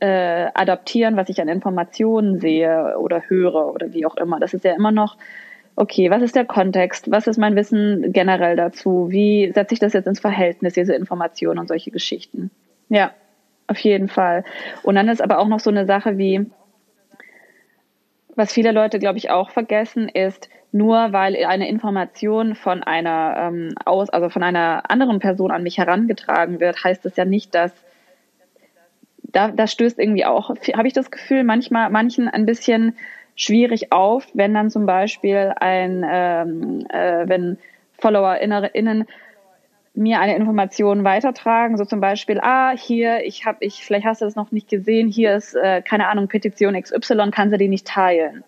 äh, 0.00 0.48
adaptieren, 0.54 1.16
was 1.16 1.28
ich 1.28 1.40
an 1.40 1.48
Informationen 1.48 2.40
sehe 2.40 2.98
oder 2.98 3.22
höre 3.28 3.72
oder 3.72 3.92
wie 3.92 4.06
auch 4.06 4.16
immer. 4.16 4.40
Das 4.40 4.54
ist 4.54 4.64
ja 4.64 4.74
immer 4.74 4.92
noch, 4.92 5.16
okay, 5.76 6.10
was 6.10 6.22
ist 6.22 6.36
der 6.36 6.44
Kontext? 6.44 7.10
Was 7.10 7.26
ist 7.26 7.38
mein 7.38 7.56
Wissen 7.56 8.12
generell 8.12 8.56
dazu? 8.56 9.08
Wie 9.10 9.52
setze 9.54 9.74
ich 9.74 9.80
das 9.80 9.92
jetzt 9.92 10.06
ins 10.06 10.20
Verhältnis, 10.20 10.74
diese 10.74 10.94
Informationen 10.94 11.58
und 11.58 11.68
solche 11.68 11.90
Geschichten? 11.90 12.50
Ja, 12.88 13.12
auf 13.66 13.78
jeden 13.78 14.08
Fall. 14.08 14.44
Und 14.82 14.96
dann 14.96 15.08
ist 15.08 15.22
aber 15.22 15.38
auch 15.38 15.48
noch 15.48 15.60
so 15.60 15.70
eine 15.70 15.86
Sache 15.86 16.18
wie, 16.18 16.50
was 18.34 18.52
viele 18.52 18.72
Leute, 18.72 18.98
glaube 18.98 19.18
ich, 19.18 19.30
auch 19.30 19.50
vergessen, 19.50 20.08
ist, 20.08 20.48
nur 20.72 21.12
weil 21.12 21.36
eine 21.44 21.68
Information 21.68 22.54
von 22.54 22.82
einer 22.82 23.34
ähm, 23.38 23.74
aus, 23.84 24.08
also 24.10 24.28
von 24.28 24.42
einer 24.42 24.88
anderen 24.88 25.18
Person 25.18 25.50
an 25.50 25.62
mich 25.62 25.78
herangetragen 25.78 26.60
wird, 26.60 26.82
heißt 26.82 27.04
es 27.06 27.16
ja 27.16 27.24
nicht, 27.24 27.54
dass 27.54 27.72
da, 29.32 29.48
das 29.48 29.72
stößt 29.72 29.98
irgendwie 29.98 30.24
auch, 30.24 30.50
habe 30.50 30.88
ich 30.88 30.94
das 30.94 31.10
Gefühl, 31.10 31.44
manchmal 31.44 31.90
manchen 31.90 32.28
ein 32.28 32.46
bisschen 32.46 32.96
schwierig 33.36 33.92
auf, 33.92 34.26
wenn 34.34 34.54
dann 34.54 34.70
zum 34.70 34.86
Beispiel 34.86 35.52
ein, 35.58 36.04
ähm, 36.08 36.86
äh, 36.90 37.28
wenn 37.28 37.58
FollowerInnen 37.98 39.06
mir 39.94 40.20
eine 40.20 40.36
Information 40.36 41.04
weitertragen, 41.04 41.76
so 41.76 41.84
zum 41.84 42.00
Beispiel, 42.00 42.40
ah, 42.40 42.72
hier, 42.76 43.24
ich 43.24 43.44
habe, 43.44 43.58
ich, 43.60 43.84
vielleicht 43.84 44.06
hast 44.06 44.20
du 44.20 44.24
das 44.24 44.36
noch 44.36 44.52
nicht 44.52 44.68
gesehen, 44.68 45.08
hier 45.08 45.34
ist, 45.34 45.54
äh, 45.54 45.82
keine 45.82 46.08
Ahnung, 46.08 46.28
Petition 46.28 46.80
XY, 46.80 47.30
kannst 47.32 47.54
du 47.54 47.58
die 47.58 47.68
nicht 47.68 47.86
teilen? 47.86 48.44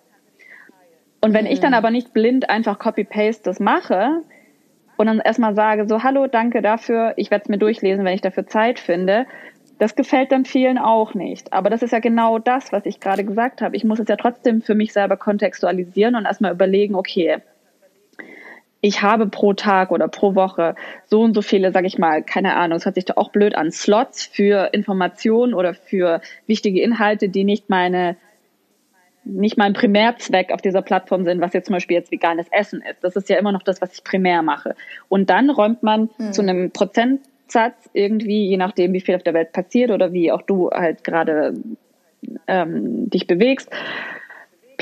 Und 1.20 1.34
wenn 1.34 1.46
mhm. 1.46 1.50
ich 1.50 1.60
dann 1.60 1.70
mhm. 1.70 1.76
aber 1.76 1.90
nicht 1.90 2.12
blind 2.12 2.48
einfach 2.48 2.78
Copy-Paste 2.78 3.44
das 3.44 3.60
mache 3.60 4.22
und 4.96 5.06
dann 5.06 5.18
erstmal 5.18 5.54
sage, 5.54 5.88
so, 5.88 6.02
hallo, 6.02 6.26
danke 6.26 6.62
dafür, 6.62 7.14
ich 7.16 7.30
werde 7.30 7.42
es 7.44 7.48
mir 7.48 7.58
durchlesen, 7.58 8.04
wenn 8.04 8.14
ich 8.14 8.20
dafür 8.20 8.46
Zeit 8.46 8.78
finde, 8.78 9.26
das 9.78 9.94
gefällt 9.96 10.32
dann 10.32 10.44
vielen 10.44 10.78
auch 10.78 11.14
nicht. 11.14 11.52
Aber 11.52 11.70
das 11.70 11.82
ist 11.82 11.92
ja 11.92 11.98
genau 11.98 12.38
das, 12.38 12.72
was 12.72 12.86
ich 12.86 13.00
gerade 13.00 13.24
gesagt 13.24 13.62
habe. 13.62 13.76
Ich 13.76 13.84
muss 13.84 13.98
es 13.98 14.08
ja 14.08 14.16
trotzdem 14.16 14.62
für 14.62 14.74
mich 14.74 14.92
selber 14.92 15.16
kontextualisieren 15.16 16.14
und 16.14 16.24
erstmal 16.24 16.52
überlegen, 16.52 16.94
okay, 16.94 17.38
ich 18.80 19.00
habe 19.00 19.28
pro 19.28 19.52
Tag 19.54 19.92
oder 19.92 20.08
pro 20.08 20.34
Woche 20.34 20.74
so 21.06 21.22
und 21.22 21.34
so 21.34 21.42
viele, 21.42 21.72
sage 21.72 21.86
ich 21.86 21.98
mal, 21.98 22.22
keine 22.22 22.56
Ahnung, 22.56 22.78
es 22.78 22.84
hört 22.84 22.96
sich 22.96 23.04
doch 23.04 23.16
auch 23.16 23.30
blöd 23.30 23.54
an, 23.54 23.70
Slots 23.70 24.26
für 24.26 24.70
Informationen 24.72 25.54
oder 25.54 25.72
für 25.72 26.20
wichtige 26.46 26.82
Inhalte, 26.82 27.28
die 27.28 27.44
nicht 27.44 27.70
meine 27.70 28.16
nicht 29.24 29.56
mein 29.56 29.72
Primärzweck 29.72 30.50
auf 30.52 30.60
dieser 30.60 30.82
Plattform 30.82 31.24
sind, 31.24 31.40
was 31.40 31.52
jetzt 31.52 31.66
zum 31.66 31.74
Beispiel 31.74 31.96
jetzt 31.96 32.10
veganes 32.10 32.46
Essen 32.50 32.82
ist. 32.82 33.04
Das 33.04 33.14
ist 33.14 33.28
ja 33.28 33.38
immer 33.38 33.52
noch 33.52 33.62
das, 33.62 33.80
was 33.80 33.94
ich 33.94 34.02
primär 34.02 34.42
mache. 34.42 34.74
Und 35.08 35.30
dann 35.30 35.48
räumt 35.48 35.84
man 35.84 36.10
hm. 36.16 36.32
zu 36.32 36.42
einem 36.42 36.72
Prozent 36.72 37.20
Satz 37.52 37.90
irgendwie, 37.92 38.46
je 38.48 38.56
nachdem, 38.56 38.92
wie 38.92 39.00
viel 39.00 39.14
auf 39.14 39.22
der 39.22 39.34
Welt 39.34 39.52
passiert 39.52 39.90
oder 39.90 40.12
wie 40.12 40.32
auch 40.32 40.42
du 40.42 40.70
halt 40.70 41.04
gerade 41.04 41.54
ähm, 42.46 43.10
dich 43.10 43.26
bewegst, 43.26 43.70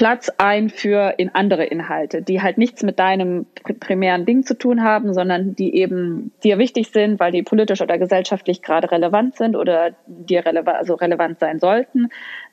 Platz 0.01 0.31
ein 0.39 0.71
für 0.71 1.15
in 1.19 1.35
andere 1.35 1.65
Inhalte, 1.65 2.23
die 2.23 2.41
halt 2.41 2.57
nichts 2.57 2.83
mit 2.83 2.99
deinem 2.99 3.45
primären 3.81 4.25
Ding 4.25 4.45
zu 4.45 4.57
tun 4.57 4.83
haben, 4.83 5.13
sondern 5.13 5.55
die 5.55 5.77
eben 5.77 6.33
dir 6.43 6.57
wichtig 6.57 6.91
sind, 6.91 7.21
weil 7.21 7.33
die 7.33 7.43
politisch 7.43 7.83
oder 7.83 7.99
gesellschaftlich 7.99 8.63
gerade 8.63 8.91
relevant 8.91 9.37
sind 9.37 9.57
oder 9.57 9.91
dir 10.07 10.47
relevant, 10.47 10.79
also 10.79 10.95
relevant 10.95 11.39
sein 11.39 11.59
sollten. 11.59 12.09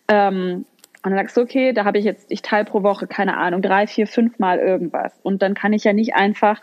Ähm, 0.09 0.65
und 1.03 1.11
dann 1.11 1.19
sagst 1.19 1.37
du, 1.37 1.41
okay, 1.41 1.71
da 1.71 1.85
habe 1.85 1.99
ich 1.99 2.03
jetzt, 2.03 2.29
ich 2.29 2.41
teile 2.41 2.65
pro 2.65 2.83
Woche, 2.83 3.07
keine 3.07 3.37
Ahnung, 3.37 3.61
drei, 3.61 3.87
vier, 3.87 4.07
fünf 4.07 4.39
Mal 4.39 4.59
irgendwas. 4.59 5.17
Und 5.23 5.41
dann 5.41 5.53
kann 5.53 5.71
ich 5.71 5.85
ja 5.85 5.93
nicht 5.93 6.15
einfach 6.15 6.59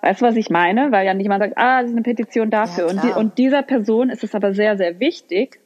Weißt 0.00 0.20
du, 0.20 0.26
was 0.26 0.36
ich 0.36 0.50
meine? 0.50 0.92
Weil 0.92 1.06
ja 1.06 1.14
nicht 1.14 1.24
jemand 1.24 1.42
sagt, 1.42 1.58
ah, 1.58 1.80
das 1.80 1.90
ist 1.90 1.96
eine 1.96 2.02
Petition 2.02 2.50
dafür. 2.50 2.86
Ja, 2.86 2.90
und, 2.90 3.02
die, 3.02 3.18
und 3.18 3.38
dieser 3.38 3.62
Person 3.62 4.10
ist 4.10 4.22
es 4.22 4.34
aber 4.34 4.54
sehr, 4.54 4.76
sehr 4.76 5.00
wichtig. 5.00 5.60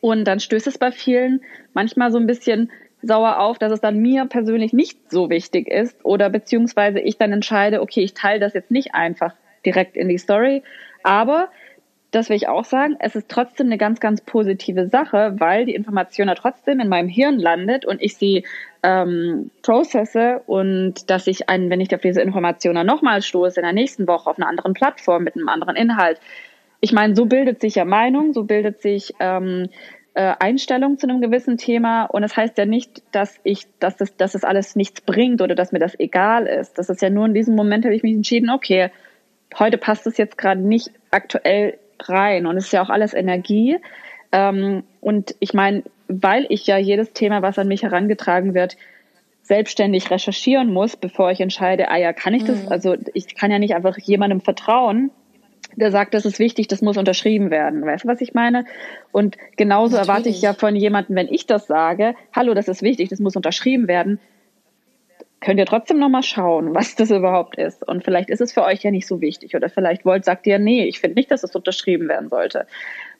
Und 0.00 0.24
dann 0.24 0.40
stößt 0.40 0.66
es 0.66 0.78
bei 0.78 0.90
vielen 0.90 1.40
manchmal 1.72 2.10
so 2.10 2.18
ein 2.18 2.26
bisschen 2.26 2.70
sauer 3.02 3.38
auf, 3.38 3.58
dass 3.58 3.72
es 3.72 3.80
dann 3.80 3.98
mir 3.98 4.26
persönlich 4.26 4.72
nicht 4.72 5.10
so 5.10 5.30
wichtig 5.30 5.68
ist 5.68 6.04
oder 6.04 6.30
beziehungsweise 6.30 6.98
ich 7.00 7.16
dann 7.16 7.32
entscheide, 7.32 7.80
okay, 7.80 8.00
ich 8.00 8.14
teile 8.14 8.40
das 8.40 8.54
jetzt 8.54 8.70
nicht 8.70 8.94
einfach 8.94 9.34
direkt 9.64 9.96
in 9.96 10.08
die 10.08 10.18
Story, 10.18 10.62
aber 11.02 11.48
das 12.10 12.30
will 12.30 12.36
ich 12.36 12.48
auch 12.48 12.64
sagen, 12.64 12.96
es 13.00 13.14
ist 13.14 13.28
trotzdem 13.28 13.66
eine 13.66 13.76
ganz, 13.76 14.00
ganz 14.00 14.22
positive 14.22 14.88
Sache, 14.88 15.34
weil 15.38 15.66
die 15.66 15.74
Information 15.74 16.28
ja 16.28 16.34
trotzdem 16.34 16.80
in 16.80 16.88
meinem 16.88 17.08
Hirn 17.08 17.38
landet 17.38 17.84
und 17.84 18.00
ich 18.00 18.16
sie 18.16 18.46
ähm, 18.82 19.50
processe 19.62 20.40
und 20.46 21.10
dass 21.10 21.26
ich, 21.26 21.50
einen, 21.50 21.68
wenn 21.68 21.80
ich 21.80 21.94
auf 21.94 22.00
diese 22.00 22.22
Information 22.22 22.76
dann 22.76 22.86
nochmal 22.86 23.20
stoße, 23.20 23.60
in 23.60 23.64
der 23.64 23.74
nächsten 23.74 24.06
Woche 24.08 24.30
auf 24.30 24.38
einer 24.38 24.48
anderen 24.48 24.72
Plattform 24.72 25.24
mit 25.24 25.36
einem 25.36 25.48
anderen 25.48 25.76
Inhalt. 25.76 26.18
Ich 26.80 26.92
meine, 26.92 27.14
so 27.14 27.26
bildet 27.26 27.60
sich 27.60 27.74
ja 27.74 27.84
Meinung, 27.84 28.32
so 28.32 28.44
bildet 28.44 28.80
sich 28.80 29.12
ähm, 29.20 29.68
äh, 30.14 30.34
Einstellung 30.38 30.98
zu 30.98 31.08
einem 31.08 31.20
gewissen 31.20 31.58
Thema 31.58 32.04
und 32.06 32.22
es 32.22 32.30
das 32.30 32.36
heißt 32.38 32.58
ja 32.58 32.64
nicht, 32.64 33.02
dass 33.12 33.38
ich, 33.44 33.66
dass 33.80 33.96
das, 33.96 34.16
dass 34.16 34.32
das 34.32 34.44
alles 34.44 34.76
nichts 34.76 35.02
bringt 35.02 35.42
oder 35.42 35.54
dass 35.54 35.72
mir 35.72 35.78
das 35.78 35.98
egal 36.00 36.46
ist. 36.46 36.78
Das 36.78 36.88
ist 36.88 37.02
ja 37.02 37.10
nur 37.10 37.26
in 37.26 37.34
diesem 37.34 37.54
Moment 37.54 37.84
habe 37.84 37.94
ich 37.94 38.02
mich 38.02 38.14
entschieden, 38.14 38.48
okay, 38.48 38.90
heute 39.58 39.76
passt 39.76 40.06
es 40.06 40.16
jetzt 40.16 40.38
gerade 40.38 40.60
nicht 40.60 40.90
aktuell 41.10 41.78
rein 42.00 42.46
und 42.46 42.56
es 42.56 42.66
ist 42.66 42.72
ja 42.72 42.82
auch 42.82 42.90
alles 42.90 43.14
Energie. 43.14 43.78
Ähm, 44.32 44.84
und 45.00 45.34
ich 45.40 45.54
meine, 45.54 45.82
weil 46.08 46.46
ich 46.48 46.66
ja 46.66 46.78
jedes 46.78 47.12
Thema, 47.12 47.42
was 47.42 47.58
an 47.58 47.68
mich 47.68 47.82
herangetragen 47.82 48.54
wird, 48.54 48.76
selbstständig 49.42 50.10
recherchieren 50.10 50.72
muss, 50.72 50.96
bevor 50.96 51.30
ich 51.30 51.40
entscheide, 51.40 51.90
ah 51.90 51.96
ja, 51.96 52.12
kann 52.12 52.34
ich 52.34 52.44
das? 52.44 52.64
Mhm. 52.64 52.68
Also 52.68 52.96
ich 53.14 53.34
kann 53.34 53.50
ja 53.50 53.58
nicht 53.58 53.74
einfach 53.74 53.96
jemandem 53.98 54.40
vertrauen, 54.40 55.10
der 55.76 55.90
sagt, 55.90 56.12
das 56.14 56.26
ist 56.26 56.38
wichtig, 56.38 56.68
das 56.68 56.82
muss 56.82 56.96
unterschrieben 56.96 57.50
werden. 57.50 57.84
Weißt 57.84 58.04
du, 58.04 58.08
was 58.08 58.20
ich 58.20 58.34
meine? 58.34 58.64
Und 59.12 59.36
genauso 59.56 59.96
Natürlich. 59.96 60.08
erwarte 60.08 60.28
ich 60.28 60.42
ja 60.42 60.52
von 60.52 60.76
jemandem, 60.76 61.16
wenn 61.16 61.28
ich 61.28 61.46
das 61.46 61.66
sage, 61.66 62.14
hallo, 62.34 62.54
das 62.54 62.68
ist 62.68 62.82
wichtig, 62.82 63.08
das 63.08 63.20
muss 63.20 63.36
unterschrieben 63.36 63.88
werden, 63.88 64.20
könnt 65.40 65.58
ihr 65.58 65.66
trotzdem 65.66 65.98
nochmal 65.98 66.22
schauen, 66.22 66.74
was 66.74 66.94
das 66.96 67.10
überhaupt 67.10 67.56
ist. 67.56 67.86
Und 67.86 68.04
vielleicht 68.04 68.30
ist 68.30 68.40
es 68.40 68.52
für 68.52 68.64
euch 68.64 68.82
ja 68.82 68.90
nicht 68.90 69.06
so 69.06 69.20
wichtig. 69.20 69.54
Oder 69.54 69.68
vielleicht 69.68 70.04
wollt, 70.04 70.24
sagt 70.24 70.46
ihr, 70.46 70.58
nee, 70.58 70.84
ich 70.84 71.00
finde 71.00 71.16
nicht, 71.16 71.30
dass 71.30 71.42
es 71.42 71.50
das 71.50 71.56
unterschrieben 71.56 72.08
werden 72.08 72.28
sollte. 72.28 72.66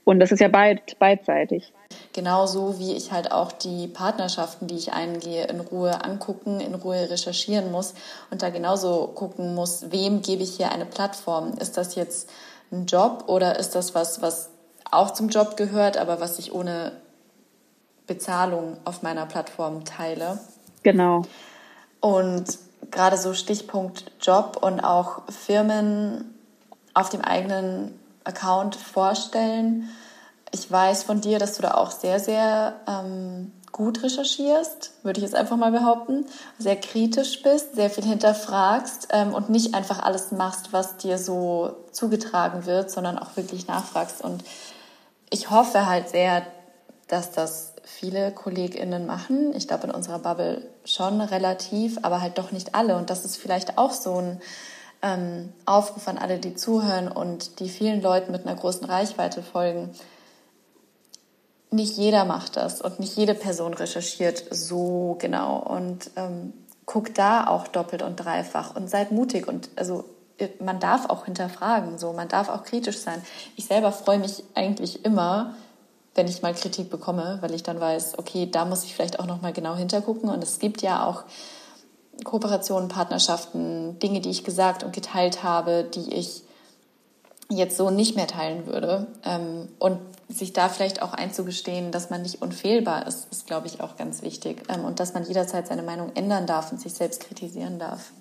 Und 0.05 0.21
das 0.21 0.33
ist 0.33 0.41
ja 0.41 0.49
beid, 0.49 0.99
beidseitig. 0.99 1.73
Genauso 2.15 2.79
wie 2.79 2.95
ich 2.95 3.13
halt 3.13 3.31
auch 3.31 3.53
die 3.53 3.89
Partnerschaften, 3.89 4.67
die 4.67 4.77
ich 4.77 4.93
eingehe, 4.93 5.47
in 5.47 5.61
Ruhe 5.61 6.03
angucken, 6.03 6.61
in 6.61 6.75
Ruhe 6.75 7.11
recherchieren 7.11 7.71
muss 7.71 7.95
und 8.31 8.43
da 8.43 8.49
genauso 8.49 9.09
gucken 9.09 9.55
muss, 9.55 9.91
wem 9.91 10.23
gebe 10.23 10.43
ich 10.43 10.57
hier 10.57 10.73
eine 10.73 10.87
Plattform? 10.87 11.53
Ist 11.61 11.77
das 11.77 11.95
jetzt 11.95 12.31
ein 12.73 12.87
Job 12.87 13.25
oder 13.27 13.59
ist 13.59 13.75
das 13.75 13.95
was, 13.95 14.23
was 14.23 14.51
auch 14.91 15.13
zum 15.13 15.29
Job 15.29 15.57
gehört, 15.57 15.99
aber 15.99 16.21
was 16.21 16.39
ich 16.39 16.53
ohne 16.53 16.93
Bezahlung 18.07 18.79
auf 18.85 19.03
meiner 19.03 19.27
Plattform 19.27 19.85
teile? 19.85 20.41
Genau. 20.83 21.23
Und 22.01 22.59
gerade 22.91 23.17
so 23.17 23.35
Stichpunkt 23.35 24.11
Job 24.21 24.59
und 24.61 24.81
auch 24.81 25.23
Firmen 25.31 26.35
auf 26.95 27.09
dem 27.09 27.23
eigenen 27.23 27.99
Account 28.25 28.77
vorstellen. 28.77 29.89
Ich 30.53 30.71
weiß 30.71 31.03
von 31.03 31.21
dir, 31.21 31.39
dass 31.39 31.57
du 31.57 31.63
da 31.63 31.75
auch 31.75 31.91
sehr, 31.91 32.21
sehr 32.21 32.75
ähm, 32.87 33.53
gut 33.73 34.03
recherchierst, 34.03 34.93
würde 35.03 35.19
ich 35.19 35.25
jetzt 35.25 35.35
einfach 35.35 35.57
mal 35.57 35.71
behaupten, 35.71 36.27
sehr 36.59 36.77
kritisch 36.77 37.43
bist, 37.43 37.75
sehr 37.75 37.91
viel 37.91 38.05
hinterfragst 38.05 39.09
ähm, 39.11 39.35
und 39.35 39.51
nicht 39.51 39.75
einfach 39.75 40.03
alles 40.03 40.33
machst, 40.33 40.73
was 40.73 40.97
dir 40.97 41.19
so 41.19 41.77
zugetragen 41.93 42.67
wird, 42.67 42.91
sondern 42.91 43.19
auch 43.19 43.37
wirklich 43.37 43.67
nachfragst. 43.67 44.23
Und 44.23 44.43
ich 45.31 45.51
hoffe 45.51 45.87
halt 45.87 46.09
sehr, 46.09 46.43
dass 47.09 47.31
das 47.31 47.75
viele 47.89 48.31
KollegInnen 48.33 49.07
machen. 49.07 49.55
Ich 49.57 49.67
glaube, 49.67 49.87
in 49.87 49.91
unserer 49.91 50.19
Bubble 50.19 50.69
schon 50.85 51.21
relativ, 51.21 51.99
aber 52.03 52.21
halt 52.21 52.39
doch 52.39 52.53
nicht 52.53 52.75
alle. 52.75 52.97
Und 52.97 53.11
das 53.11 53.25
ist 53.25 53.37
vielleicht 53.37 53.79
auch 53.79 53.93
so 53.93 54.17
ein 54.17 54.41
ähm, 55.03 55.53
Aufruf 55.65 56.07
an 56.07 56.19
alle, 56.19 56.39
die 56.39 56.55
zuhören 56.55 57.09
und 57.09 57.61
die 57.61 57.69
vielen 57.69 58.03
Leuten 58.03 58.31
mit 58.31 58.47
einer 58.47 58.57
großen 58.57 58.85
Reichweite 58.85 59.43
folgen. 59.43 59.91
Nicht 61.71 61.97
jeder 61.97 62.25
macht 62.25 62.57
das 62.57 62.81
und 62.81 63.01
nicht 63.01 63.17
jede 63.17 63.35
Person 63.35 63.75
recherchiert 63.75 64.43
so 64.51 65.17
genau 65.19 65.59
und 65.59 66.11
ähm, 66.17 66.53
guckt 66.87 67.19
da 67.19 67.47
auch 67.47 67.69
doppelt 67.69 68.03
und 68.03 68.17
dreifach 68.17 68.75
und 68.75 68.89
seid 68.89 69.13
mutig 69.13 69.47
und 69.47 69.69
also 69.77 70.05
man 70.61 70.81
darf 70.81 71.11
auch 71.11 71.25
hinterfragen, 71.25 71.99
so 71.99 72.13
man 72.13 72.29
darf 72.29 72.49
auch 72.49 72.65
kritisch 72.65 72.99
sein. 72.99 73.21
Ich 73.57 73.67
selber 73.67 73.93
freue 73.93 74.19
mich 74.19 74.45
eigentlich 74.55 75.05
immer, 75.05 75.55
wenn 76.15 76.27
ich 76.27 76.43
mal 76.43 76.55
Kritik 76.55 76.91
bekomme, 76.91 77.39
weil 77.41 77.55
ich 77.55 77.63
dann 77.63 77.81
weiß, 77.81 78.19
okay, 78.19 78.49
da 78.51 78.65
muss 78.65 78.85
ich 78.85 78.95
vielleicht 78.95 79.21
auch 79.21 79.27
noch 79.27 79.43
mal 79.43 79.53
genau 79.53 79.77
hintergucken. 79.77 80.29
Und 80.31 80.43
es 80.43 80.59
gibt 80.59 80.83
ja 80.83 81.07
auch 81.07 81.25
Kooperationen, 82.25 82.89
Partnerschaften, 82.89 83.99
Dinge, 84.01 84.21
die 84.21 84.31
ich 84.31 84.45
gesagt 84.45 84.83
und 84.83 84.93
geteilt 84.93 85.43
habe, 85.43 85.85
die 85.85 86.15
ich 86.15 86.43
jetzt 87.51 87.77
so 87.77 87.91
nicht 87.91 88.17
mehr 88.17 88.27
teilen 88.27 88.67
würde. 88.67 89.07
Ähm, 89.25 89.69
und 89.79 89.99
sich 90.29 90.53
da 90.53 90.69
vielleicht 90.69 91.01
auch 91.01 91.15
einzugestehen, 91.15 91.91
dass 91.91 92.11
man 92.11 92.23
nicht 92.23 92.43
unfehlbar 92.43 93.07
ist, 93.07 93.33
ist, 93.33 93.47
glaube 93.47 93.67
ich, 93.67 93.81
auch 93.81 93.97
ganz 93.97 94.23
wichtig. 94.23 94.63
Ähm, 94.69 94.85
und 94.85 95.01
dass 95.01 95.15
man 95.15 95.25
jederzeit 95.25 95.67
seine 95.67 95.83
Meinung 95.83 96.13
ändern 96.15 96.47
darf 96.47 96.71
und 96.71 96.81
sich 96.81 96.93
selbst 96.93 97.25
kritisieren 97.27 97.79
darf. 97.79 98.13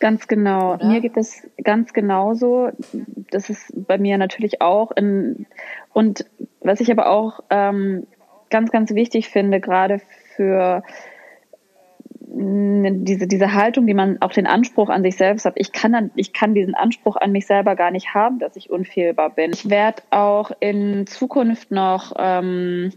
Ganz 0.00 0.28
genau. 0.28 0.74
Oder? 0.74 0.86
Mir 0.86 1.00
geht 1.00 1.16
es 1.16 1.42
ganz 1.62 1.92
genauso. 1.92 2.70
Das 3.30 3.50
ist 3.50 3.72
bei 3.74 3.98
mir 3.98 4.16
natürlich 4.16 4.62
auch. 4.62 4.92
In, 4.92 5.46
und 5.92 6.24
was 6.60 6.80
ich 6.80 6.90
aber 6.90 7.08
auch 7.08 7.40
ähm, 7.50 8.06
ganz, 8.50 8.70
ganz 8.70 8.94
wichtig 8.94 9.28
finde, 9.28 9.60
gerade 9.60 10.00
für 10.36 10.82
diese, 12.30 13.26
diese 13.26 13.54
Haltung, 13.54 13.86
die 13.86 13.94
man 13.94 14.20
auch 14.20 14.32
den 14.32 14.46
Anspruch 14.46 14.90
an 14.90 15.02
sich 15.02 15.16
selbst 15.16 15.44
hat. 15.44 15.54
Ich 15.56 15.72
kann, 15.72 15.92
dann, 15.92 16.10
ich 16.14 16.32
kann 16.32 16.54
diesen 16.54 16.74
Anspruch 16.74 17.16
an 17.16 17.32
mich 17.32 17.46
selber 17.46 17.74
gar 17.74 17.90
nicht 17.90 18.14
haben, 18.14 18.38
dass 18.38 18.56
ich 18.56 18.70
unfehlbar 18.70 19.30
bin. 19.30 19.52
Ich 19.52 19.70
werde 19.70 20.02
auch 20.10 20.50
in 20.60 21.06
Zukunft 21.06 21.70
noch 21.70 22.12
ähm, 22.18 22.92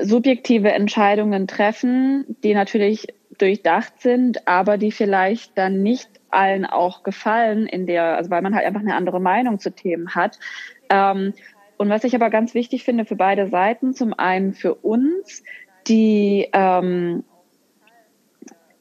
subjektive 0.00 0.70
Entscheidungen 0.70 1.48
treffen, 1.48 2.36
die 2.44 2.54
natürlich 2.54 3.08
durchdacht 3.38 4.00
sind, 4.00 4.46
aber 4.46 4.78
die 4.78 4.92
vielleicht 4.92 5.58
dann 5.58 5.82
nicht 5.82 6.08
allen 6.30 6.64
auch 6.64 7.02
gefallen, 7.02 7.66
in 7.66 7.86
der, 7.86 8.16
also 8.16 8.30
weil 8.30 8.42
man 8.42 8.54
halt 8.54 8.66
einfach 8.66 8.80
eine 8.80 8.94
andere 8.94 9.20
Meinung 9.20 9.58
zu 9.58 9.74
Themen 9.74 10.14
hat. 10.14 10.38
Ähm, 10.90 11.34
und 11.80 11.88
was 11.88 12.04
ich 12.04 12.14
aber 12.14 12.28
ganz 12.28 12.52
wichtig 12.52 12.84
finde 12.84 13.06
für 13.06 13.16
beide 13.16 13.46
Seiten, 13.46 13.94
zum 13.94 14.12
einen 14.12 14.52
für 14.52 14.74
uns, 14.74 15.42
die 15.88 16.46
ähm, 16.52 17.24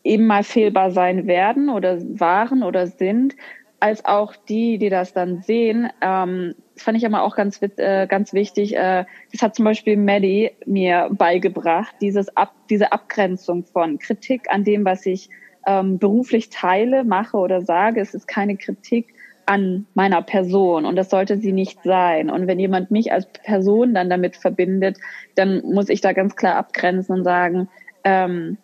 eben 0.04 0.28
mal 0.28 0.44
fehlbar 0.44 0.92
sein 0.92 1.26
werden 1.26 1.70
oder 1.70 1.98
waren 2.20 2.62
oder 2.62 2.88
sind, 2.88 3.38
als 3.80 4.04
auch 4.04 4.36
die, 4.36 4.78
die 4.80 4.90
das 4.90 5.14
dann 5.14 5.42
sehen. 5.44 5.90
Ähm, 6.02 6.56
das 6.74 6.84
fand 6.84 6.98
ich 6.98 7.06
aber 7.06 7.24
auch 7.24 7.38
ganz, 7.38 7.62
äh, 7.62 8.06
ganz 8.06 8.34
wichtig. 8.34 8.76
Äh, 8.76 9.06
das 9.32 9.42
hat 9.42 9.56
zum 9.56 9.64
Beispiel 9.64 9.96
Maddie 9.96 10.52
mir 10.66 11.08
beigebracht, 11.10 11.96
dieses 12.02 12.36
Ab, 12.36 12.54
diese 12.70 12.92
Abgrenzung 12.92 13.64
von 13.64 13.98
Kritik 14.00 14.52
an 14.52 14.66
dem, 14.66 14.84
was 14.84 15.06
ich 15.06 15.30
ähm, 15.66 16.00
beruflich 16.00 16.50
teile, 16.50 17.06
mache 17.06 17.38
oder 17.38 17.62
sage. 17.62 18.02
Es 18.02 18.14
ist 18.14 18.28
keine 18.28 18.58
Kritik 18.58 19.14
an 19.50 19.88
meiner 19.96 20.22
Person 20.22 20.86
und 20.86 20.96
das 20.96 21.10
sollte 21.10 21.40
sie 21.40 21.52
nicht 21.52 21.82
sein. 21.84 22.30
Und 22.30 22.46
wenn 22.46 22.60
jemand 22.60 22.92
mich 22.92 23.12
als 23.12 23.26
Person 23.26 23.96
dann 23.96 24.08
damit 24.08 24.36
verbindet, 24.36 25.00
dann 25.34 25.64
muss 25.64 25.90
ich 25.90 26.02
da 26.02 26.14
ganz 26.14 26.36
klar 26.36 26.56
abgrenzen 26.56 27.16
und 27.16 27.24
sagen, 27.24 27.68
ähm, 28.04 28.60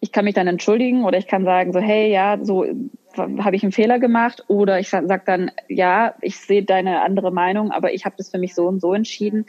ich 0.00 0.10
kann 0.10 0.24
mich 0.24 0.34
dann 0.34 0.48
entschuldigen 0.48 1.04
oder 1.04 1.16
ich 1.16 1.28
kann 1.28 1.44
sagen 1.44 1.72
so, 1.72 1.78
hey, 1.78 2.10
ja, 2.10 2.38
so 2.42 2.66
habe 3.16 3.54
ich 3.54 3.62
einen 3.62 3.70
Fehler 3.70 4.00
gemacht 4.00 4.44
oder 4.48 4.80
ich 4.80 4.88
sage 4.88 5.22
dann, 5.24 5.52
ja, 5.68 6.14
ich 6.22 6.40
sehe 6.40 6.64
deine 6.64 7.02
andere 7.02 7.30
Meinung, 7.30 7.70
aber 7.70 7.92
ich 7.94 8.04
habe 8.04 8.16
das 8.18 8.30
für 8.30 8.38
mich 8.38 8.56
so 8.56 8.66
und 8.66 8.80
so 8.80 8.92
entschieden. 8.94 9.46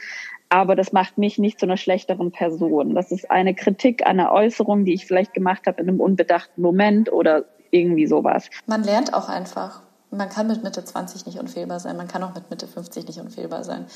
Aber 0.48 0.76
das 0.76 0.92
macht 0.92 1.18
mich 1.18 1.38
nicht 1.38 1.58
zu 1.58 1.66
einer 1.66 1.76
schlechteren 1.76 2.30
Person. 2.30 2.94
Das 2.94 3.10
ist 3.10 3.32
eine 3.32 3.54
Kritik, 3.56 4.06
eine 4.06 4.30
Äußerung, 4.30 4.84
die 4.84 4.94
ich 4.94 5.06
vielleicht 5.06 5.34
gemacht 5.34 5.66
habe 5.66 5.82
in 5.82 5.88
einem 5.88 5.98
unbedachten 5.98 6.62
Moment 6.62 7.10
oder 7.10 7.46
irgendwie 7.72 8.06
sowas. 8.06 8.48
Man 8.66 8.84
lernt 8.84 9.12
auch 9.12 9.28
einfach. 9.28 9.82
Man 10.12 10.28
kann 10.28 10.46
mit 10.46 10.62
Mitte 10.62 10.84
20 10.84 11.26
nicht 11.26 11.38
unfehlbar 11.38 11.80
sein. 11.80 11.96
Man 11.96 12.06
kann 12.06 12.22
auch 12.22 12.34
mit 12.34 12.50
Mitte 12.50 12.68
50 12.68 13.06
nicht 13.06 13.18
unfehlbar 13.18 13.64
sein. 13.64 13.86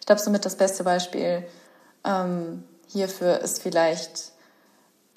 Ich 0.00 0.06
glaube, 0.06 0.22
somit 0.22 0.44
das 0.44 0.56
beste 0.56 0.84
Beispiel 0.84 1.46
ähm, 2.04 2.64
hierfür 2.88 3.40
ist 3.40 3.62
vielleicht 3.62 4.32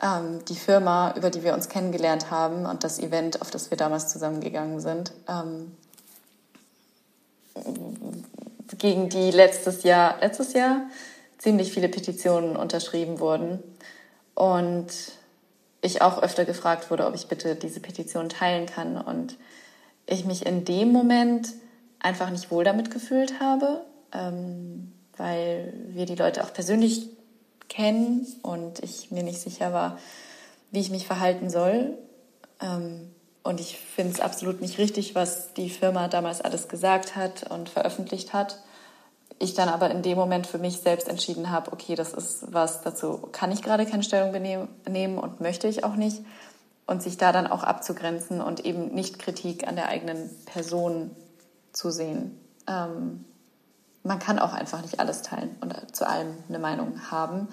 ähm, 0.02 0.44
die 0.46 0.56
Firma, 0.56 1.14
über 1.16 1.30
die 1.30 1.44
wir 1.44 1.54
uns 1.54 1.70
kennengelernt 1.70 2.30
haben 2.30 2.66
und 2.66 2.84
das 2.84 3.00
Event, 3.00 3.42
auf 3.42 3.52
das 3.52 3.72
wir 3.72 3.78
damals 3.78 4.10
zusammengegangen 4.10 4.82
sind, 4.82 5.14
ähm, 5.28 5.76
gegen 8.78 9.10
die 9.10 9.32
letztes 9.32 9.84
Jahr, 9.84 10.20
letztes 10.20 10.54
Jahr 10.54 10.82
ziemlich 11.38 11.72
viele 11.72 11.90
Petitionen 11.90 12.56
unterschrieben 12.56 13.20
wurden 13.20 13.64
und 14.36 14.88
ich 15.82 16.02
auch 16.02 16.22
öfter 16.22 16.46
gefragt 16.46 16.92
wurde, 16.92 17.06
ob 17.06 17.16
ich 17.16 17.28
bitte 17.28 17.56
diese 17.56 17.80
Petition 17.80 18.30
teilen 18.30 18.66
kann 18.66 18.98
und 18.98 19.38
ich 20.10 20.26
mich 20.26 20.46
in 20.46 20.66
dem 20.66 20.92
Moment 20.92 21.54
einfach 22.00 22.30
nicht 22.30 22.52
wohl 22.52 22.64
damit 22.64 22.92
gefühlt 22.92 23.40
habe, 23.40 23.86
ähm, 24.14 24.92
weil 25.18 25.74
wir 25.88 26.06
die 26.06 26.16
Leute 26.16 26.44
auch 26.44 26.54
persönlich 26.54 27.10
kennen 27.68 28.26
und 28.42 28.80
ich 28.80 29.12
mir 29.12 29.24
nicht 29.24 29.40
sicher 29.40 29.74
war, 29.74 30.00
wie 30.72 30.80
ich 30.80 30.90
mich 30.90 31.06
verhalten 31.06 31.50
soll. 31.50 31.98
Ähm, 32.62 33.12
und 33.44 33.60
ich 33.60 33.78
finde 33.78 34.14
es 34.14 34.20
absolut 34.20 34.62
nicht 34.62 34.78
richtig, 34.78 35.16
was 35.16 35.54
die 35.54 35.70
Firma 35.70 36.08
damals 36.08 36.42
alles 36.42 36.68
gesagt 36.68 37.16
hat 37.16 37.50
und 37.50 37.70
veröffentlicht 37.70 38.34
hat. 38.34 38.60
Ich 39.40 39.54
dann 39.54 39.70
aber 39.70 39.90
in 39.92 40.02
dem 40.02 40.18
Moment 40.18 40.46
für 40.46 40.58
mich 40.58 40.80
selbst 40.80 41.08
entschieden 41.08 41.50
habe, 41.50 41.72
okay, 41.72 41.96
das 41.96 42.14
ist 42.14 42.52
was, 42.52 42.82
dazu 42.82 43.30
kann 43.32 43.52
ich 43.52 43.62
gerade 43.62 43.86
keine 43.86 44.04
Stellung 44.04 44.32
nehmen 44.32 45.18
und 45.18 45.40
möchte 45.40 45.68
ich 45.68 45.84
auch 45.84 45.96
nicht. 45.96 46.22
Und 46.90 47.04
sich 47.04 47.18
da 47.18 47.32
dann 47.32 47.46
auch 47.46 47.64
abzugrenzen 47.64 48.42
und 48.42 48.66
eben 48.66 48.88
nicht 48.96 49.20
Kritik 49.20 49.68
an 49.68 49.76
der 49.76 49.90
eigenen 49.90 50.28
Person 50.46 51.12
zu 51.72 51.92
sehen. 51.92 52.40
Ähm, 52.68 53.26
man 54.04 54.18
kann 54.18 54.40
auch 54.40 54.54
einfach 54.54 54.82
nicht 54.82 55.00
alles 55.00 55.22
teilen 55.22 55.56
und 55.62 55.96
zu 55.96 56.08
allem 56.08 56.36
eine 56.48 56.58
Meinung 56.58 57.12
haben. 57.12 57.48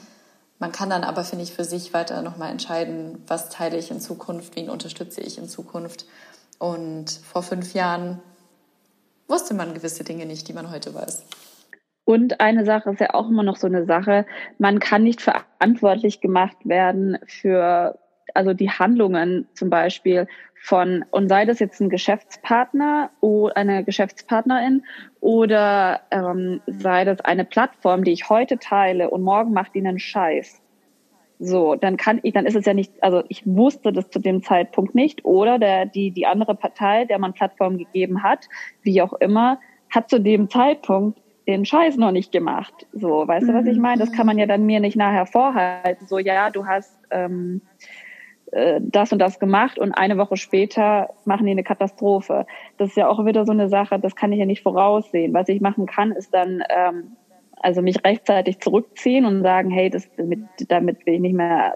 Man 0.59 0.72
kann 0.72 0.88
dann 0.88 1.05
aber, 1.05 1.22
finde 1.22 1.44
ich, 1.44 1.53
für 1.53 1.64
sich 1.64 1.92
weiter 1.92 2.22
nochmal 2.22 2.51
entscheiden, 2.51 3.22
was 3.27 3.51
teile 3.51 3.77
ich 3.77 3.90
in 3.90 4.01
Zukunft, 4.01 4.57
wen 4.57 4.70
unterstütze 4.70 5.20
ich 5.20 5.37
in 5.37 5.49
Zukunft. 5.49 6.07
Und 6.59 7.11
vor 7.11 7.42
fünf 7.42 7.75
Jahren 7.75 8.22
wusste 9.29 9.53
man 9.53 9.75
gewisse 9.75 10.03
Dinge 10.03 10.25
nicht, 10.25 10.49
die 10.49 10.55
man 10.55 10.70
heute 10.70 10.94
weiß. 10.94 11.25
Und 12.07 12.40
eine 12.40 12.64
Sache 12.64 12.90
ist 12.90 13.01
ja 13.01 13.12
auch 13.12 13.29
immer 13.29 13.42
noch 13.42 13.57
so 13.57 13.66
eine 13.66 13.85
Sache, 13.85 14.25
man 14.59 14.79
kann 14.79 15.03
nicht 15.03 15.20
verantwortlich 15.20 16.22
gemacht 16.22 16.57
werden 16.64 17.18
für 17.27 17.99
also 18.37 18.53
die 18.53 18.70
Handlungen 18.70 19.49
zum 19.55 19.70
Beispiel 19.70 20.29
von, 20.62 21.05
und 21.11 21.29
sei 21.29 21.44
das 21.44 21.59
jetzt 21.59 21.81
ein 21.81 21.90
Geschäftspartner 21.90 23.11
oder 23.20 23.57
eine 23.57 23.85
Geschäftspartnerin 23.85 24.85
oder 25.20 26.01
ähm, 26.11 26.61
sei 26.66 27.05
das 27.05 27.20
eine 27.20 27.44
Plattform, 27.44 28.05
die 28.05 28.12
ich 28.12 28.29
heute 28.29 28.59
teile 28.59 29.11
und 29.11 29.22
morgen 29.22 29.53
macht 29.53 29.75
ihnen 29.75 29.87
einen 29.87 29.99
Scheiß. 29.99 30.61
So, 31.38 31.75
dann 31.75 31.96
kann 31.96 32.20
ich, 32.22 32.33
dann 32.33 32.46
ist 32.46 32.57
es 32.57 32.64
ja 32.64 32.72
nicht, 32.72 32.92
also 33.03 33.22
ich 33.29 33.46
wusste 33.46 33.92
das 33.92 34.09
zu 34.09 34.18
dem 34.18 34.42
Zeitpunkt 34.42 34.94
nicht 34.94 35.25
oder 35.25 35.59
der, 35.59 35.85
die, 35.85 36.11
die 36.11 36.27
andere 36.27 36.55
Partei, 36.55 37.05
der 37.05 37.18
man 37.18 37.35
Plattform 37.35 37.77
gegeben 37.77 38.22
hat, 38.22 38.49
wie 38.83 39.03
auch 39.03 39.12
immer, 39.14 39.61
hat 39.90 40.09
zu 40.09 40.18
dem 40.18 40.49
Zeitpunkt 40.49 41.20
den 41.46 41.64
Scheiß 41.64 41.96
noch 41.96 42.11
nicht 42.11 42.33
gemacht. 42.33 42.87
So, 42.92 43.29
weißt 43.29 43.49
du, 43.49 43.55
was 43.55 43.66
ich 43.66 43.79
meine? 43.79 44.01
Das 44.01 44.12
kann 44.12 44.27
man 44.27 44.38
ja 44.38 44.46
dann 44.46 44.66
mir 44.66 44.81
nicht 44.81 44.96
nachher 44.96 45.27
vorhalten. 45.27 46.07
So, 46.07 46.18
ja, 46.18 46.51
du 46.51 46.66
hast, 46.66 46.99
ähm, 47.11 47.61
äh, 48.52 48.80
das 48.80 49.12
und 49.12 49.18
das 49.18 49.38
gemacht 49.38 49.78
und 49.78 49.92
eine 49.92 50.18
Woche 50.18 50.37
später 50.37 51.11
machen 51.24 51.46
die 51.46 51.52
eine 51.52 51.64
Katastrophe. 51.64 52.46
Das 52.78 52.90
ist 52.90 52.96
ja 52.96 53.09
auch 53.09 53.24
wieder 53.24 53.44
so 53.44 53.52
eine 53.52 53.68
Sache, 53.68 53.98
das 53.98 54.16
kann 54.16 54.32
ich 54.32 54.38
ja 54.38 54.46
nicht 54.46 54.62
voraussehen. 54.62 55.35
Was 55.35 55.48
ich 55.48 55.61
machen 55.61 55.87
kann, 55.87 56.12
ist 56.12 56.32
dann 56.32 56.62
ähm, 56.68 57.16
also 57.56 57.82
mich 57.82 58.04
rechtzeitig 58.04 58.61
zurückziehen 58.61 59.24
und 59.24 59.42
sagen, 59.42 59.70
hey, 59.70 59.90
das 59.90 60.09
damit, 60.16 60.40
damit 60.68 61.06
will 61.06 61.14
ich 61.14 61.20
nicht 61.20 61.35
mehr, 61.35 61.74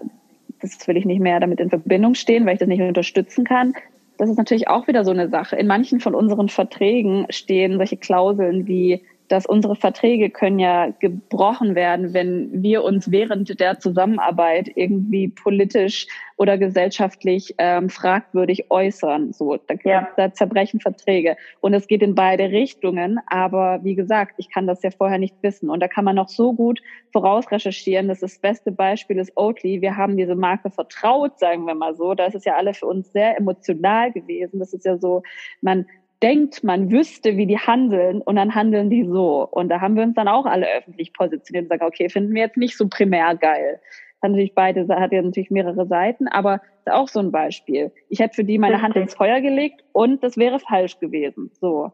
das 0.61 0.87
will 0.87 0.97
ich 0.97 1.05
nicht 1.05 1.21
mehr 1.21 1.39
damit 1.39 1.59
in 1.59 1.69
Verbindung 1.69 2.15
stehen, 2.15 2.45
weil 2.45 2.53
ich 2.53 2.59
das 2.59 2.67
nicht 2.67 2.81
unterstützen 2.81 3.45
kann. 3.45 3.73
Das 4.17 4.29
ist 4.29 4.37
natürlich 4.37 4.67
auch 4.67 4.87
wieder 4.87 5.03
so 5.03 5.11
eine 5.11 5.29
Sache. 5.29 5.55
In 5.55 5.67
manchen 5.67 5.99
von 5.99 6.13
unseren 6.13 6.47
Verträgen 6.47 7.25
stehen 7.29 7.77
solche 7.77 7.97
Klauseln 7.97 8.67
wie 8.67 9.03
dass 9.31 9.45
unsere 9.45 9.77
Verträge 9.77 10.29
können 10.29 10.59
ja 10.59 10.89
gebrochen 10.99 11.73
werden, 11.73 12.13
wenn 12.13 12.61
wir 12.61 12.83
uns 12.83 13.11
während 13.11 13.59
der 13.59 13.79
Zusammenarbeit 13.79 14.69
irgendwie 14.75 15.29
politisch 15.29 16.07
oder 16.35 16.57
gesellschaftlich 16.57 17.55
ähm, 17.59 17.89
fragwürdig 17.89 18.69
äußern. 18.69 19.31
So, 19.31 19.57
da, 19.57 19.75
ja. 19.83 20.09
da 20.17 20.33
zerbrechen 20.33 20.79
Verträge. 20.79 21.37
Und 21.61 21.73
es 21.73 21.87
geht 21.87 22.01
in 22.01 22.15
beide 22.15 22.51
Richtungen. 22.51 23.19
Aber 23.27 23.79
wie 23.83 23.95
gesagt, 23.95 24.33
ich 24.37 24.49
kann 24.49 24.67
das 24.67 24.81
ja 24.83 24.89
vorher 24.91 25.19
nicht 25.19 25.35
wissen. 25.43 25.69
Und 25.69 25.81
da 25.81 25.87
kann 25.87 26.03
man 26.03 26.15
noch 26.15 26.29
so 26.29 26.53
gut 26.53 26.81
vorausrecherchieren. 27.13 28.07
Das, 28.07 28.21
ist 28.21 28.33
das 28.33 28.39
beste 28.39 28.71
Beispiel 28.71 29.19
ist 29.19 29.31
Oatly. 29.37 29.81
Wir 29.81 29.95
haben 29.95 30.17
diese 30.17 30.35
Marke 30.35 30.71
vertraut, 30.71 31.39
sagen 31.39 31.65
wir 31.67 31.75
mal 31.75 31.95
so. 31.95 32.15
Da 32.15 32.25
ist 32.25 32.35
es 32.35 32.43
ja 32.43 32.55
alle 32.55 32.73
für 32.73 32.87
uns 32.87 33.11
sehr 33.11 33.37
emotional 33.37 34.11
gewesen. 34.11 34.59
Das 34.59 34.73
ist 34.73 34.85
ja 34.85 34.97
so, 34.97 35.23
man 35.61 35.85
denkt, 36.21 36.63
man 36.63 36.91
wüsste, 36.91 37.37
wie 37.37 37.47
die 37.47 37.57
handeln 37.57 38.21
und 38.21 38.35
dann 38.35 38.53
handeln 38.53 38.89
die 38.89 39.05
so. 39.05 39.47
Und 39.49 39.69
da 39.69 39.81
haben 39.81 39.95
wir 39.95 40.03
uns 40.03 40.15
dann 40.15 40.27
auch 40.27 40.45
alle 40.45 40.67
öffentlich 40.77 41.13
positioniert 41.13 41.65
und 41.65 41.69
sagen, 41.69 41.85
okay, 41.85 42.09
finden 42.09 42.33
wir 42.33 42.43
jetzt 42.43 42.57
nicht 42.57 42.77
so 42.77 42.87
primär 42.87 43.35
geil. 43.35 43.79
Das 44.21 44.27
hat 44.27 44.31
natürlich 44.31 44.53
beide, 44.53 44.87
hat 44.87 45.11
ja 45.11 45.21
natürlich 45.21 45.49
mehrere 45.49 45.87
Seiten, 45.87 46.27
aber 46.27 46.61
ist 46.85 46.91
auch 46.91 47.07
so 47.07 47.19
ein 47.19 47.31
Beispiel. 47.31 47.91
Ich 48.09 48.19
hätte 48.19 48.35
für 48.35 48.43
die 48.43 48.59
meine 48.59 48.81
Hand 48.81 48.95
ins 48.95 49.15
Feuer 49.15 49.41
gelegt 49.41 49.83
und 49.93 50.23
das 50.23 50.37
wäre 50.37 50.59
falsch 50.59 50.99
gewesen. 50.99 51.51
So. 51.59 51.91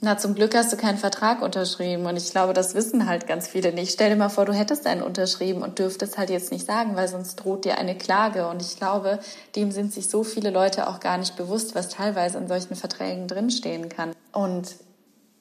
Na, 0.00 0.16
zum 0.16 0.36
Glück 0.36 0.54
hast 0.54 0.72
du 0.72 0.76
keinen 0.76 0.96
Vertrag 0.96 1.42
unterschrieben 1.42 2.06
und 2.06 2.16
ich 2.16 2.30
glaube, 2.30 2.52
das 2.52 2.76
wissen 2.76 3.08
halt 3.08 3.26
ganz 3.26 3.48
viele 3.48 3.72
nicht. 3.72 3.92
Stell 3.92 4.10
dir 4.10 4.16
mal 4.16 4.28
vor, 4.28 4.44
du 4.44 4.52
hättest 4.52 4.86
einen 4.86 5.02
unterschrieben 5.02 5.62
und 5.62 5.80
dürftest 5.80 6.18
halt 6.18 6.30
jetzt 6.30 6.52
nicht 6.52 6.66
sagen, 6.66 6.94
weil 6.94 7.08
sonst 7.08 7.34
droht 7.34 7.64
dir 7.64 7.78
eine 7.78 7.98
Klage 7.98 8.46
und 8.46 8.62
ich 8.62 8.76
glaube, 8.76 9.18
dem 9.56 9.72
sind 9.72 9.92
sich 9.92 10.08
so 10.08 10.22
viele 10.22 10.50
Leute 10.50 10.86
auch 10.88 11.00
gar 11.00 11.18
nicht 11.18 11.34
bewusst, 11.36 11.74
was 11.74 11.88
teilweise 11.88 12.38
in 12.38 12.46
solchen 12.46 12.76
Verträgen 12.76 13.26
drinstehen 13.26 13.88
kann. 13.88 14.12
Und 14.32 14.76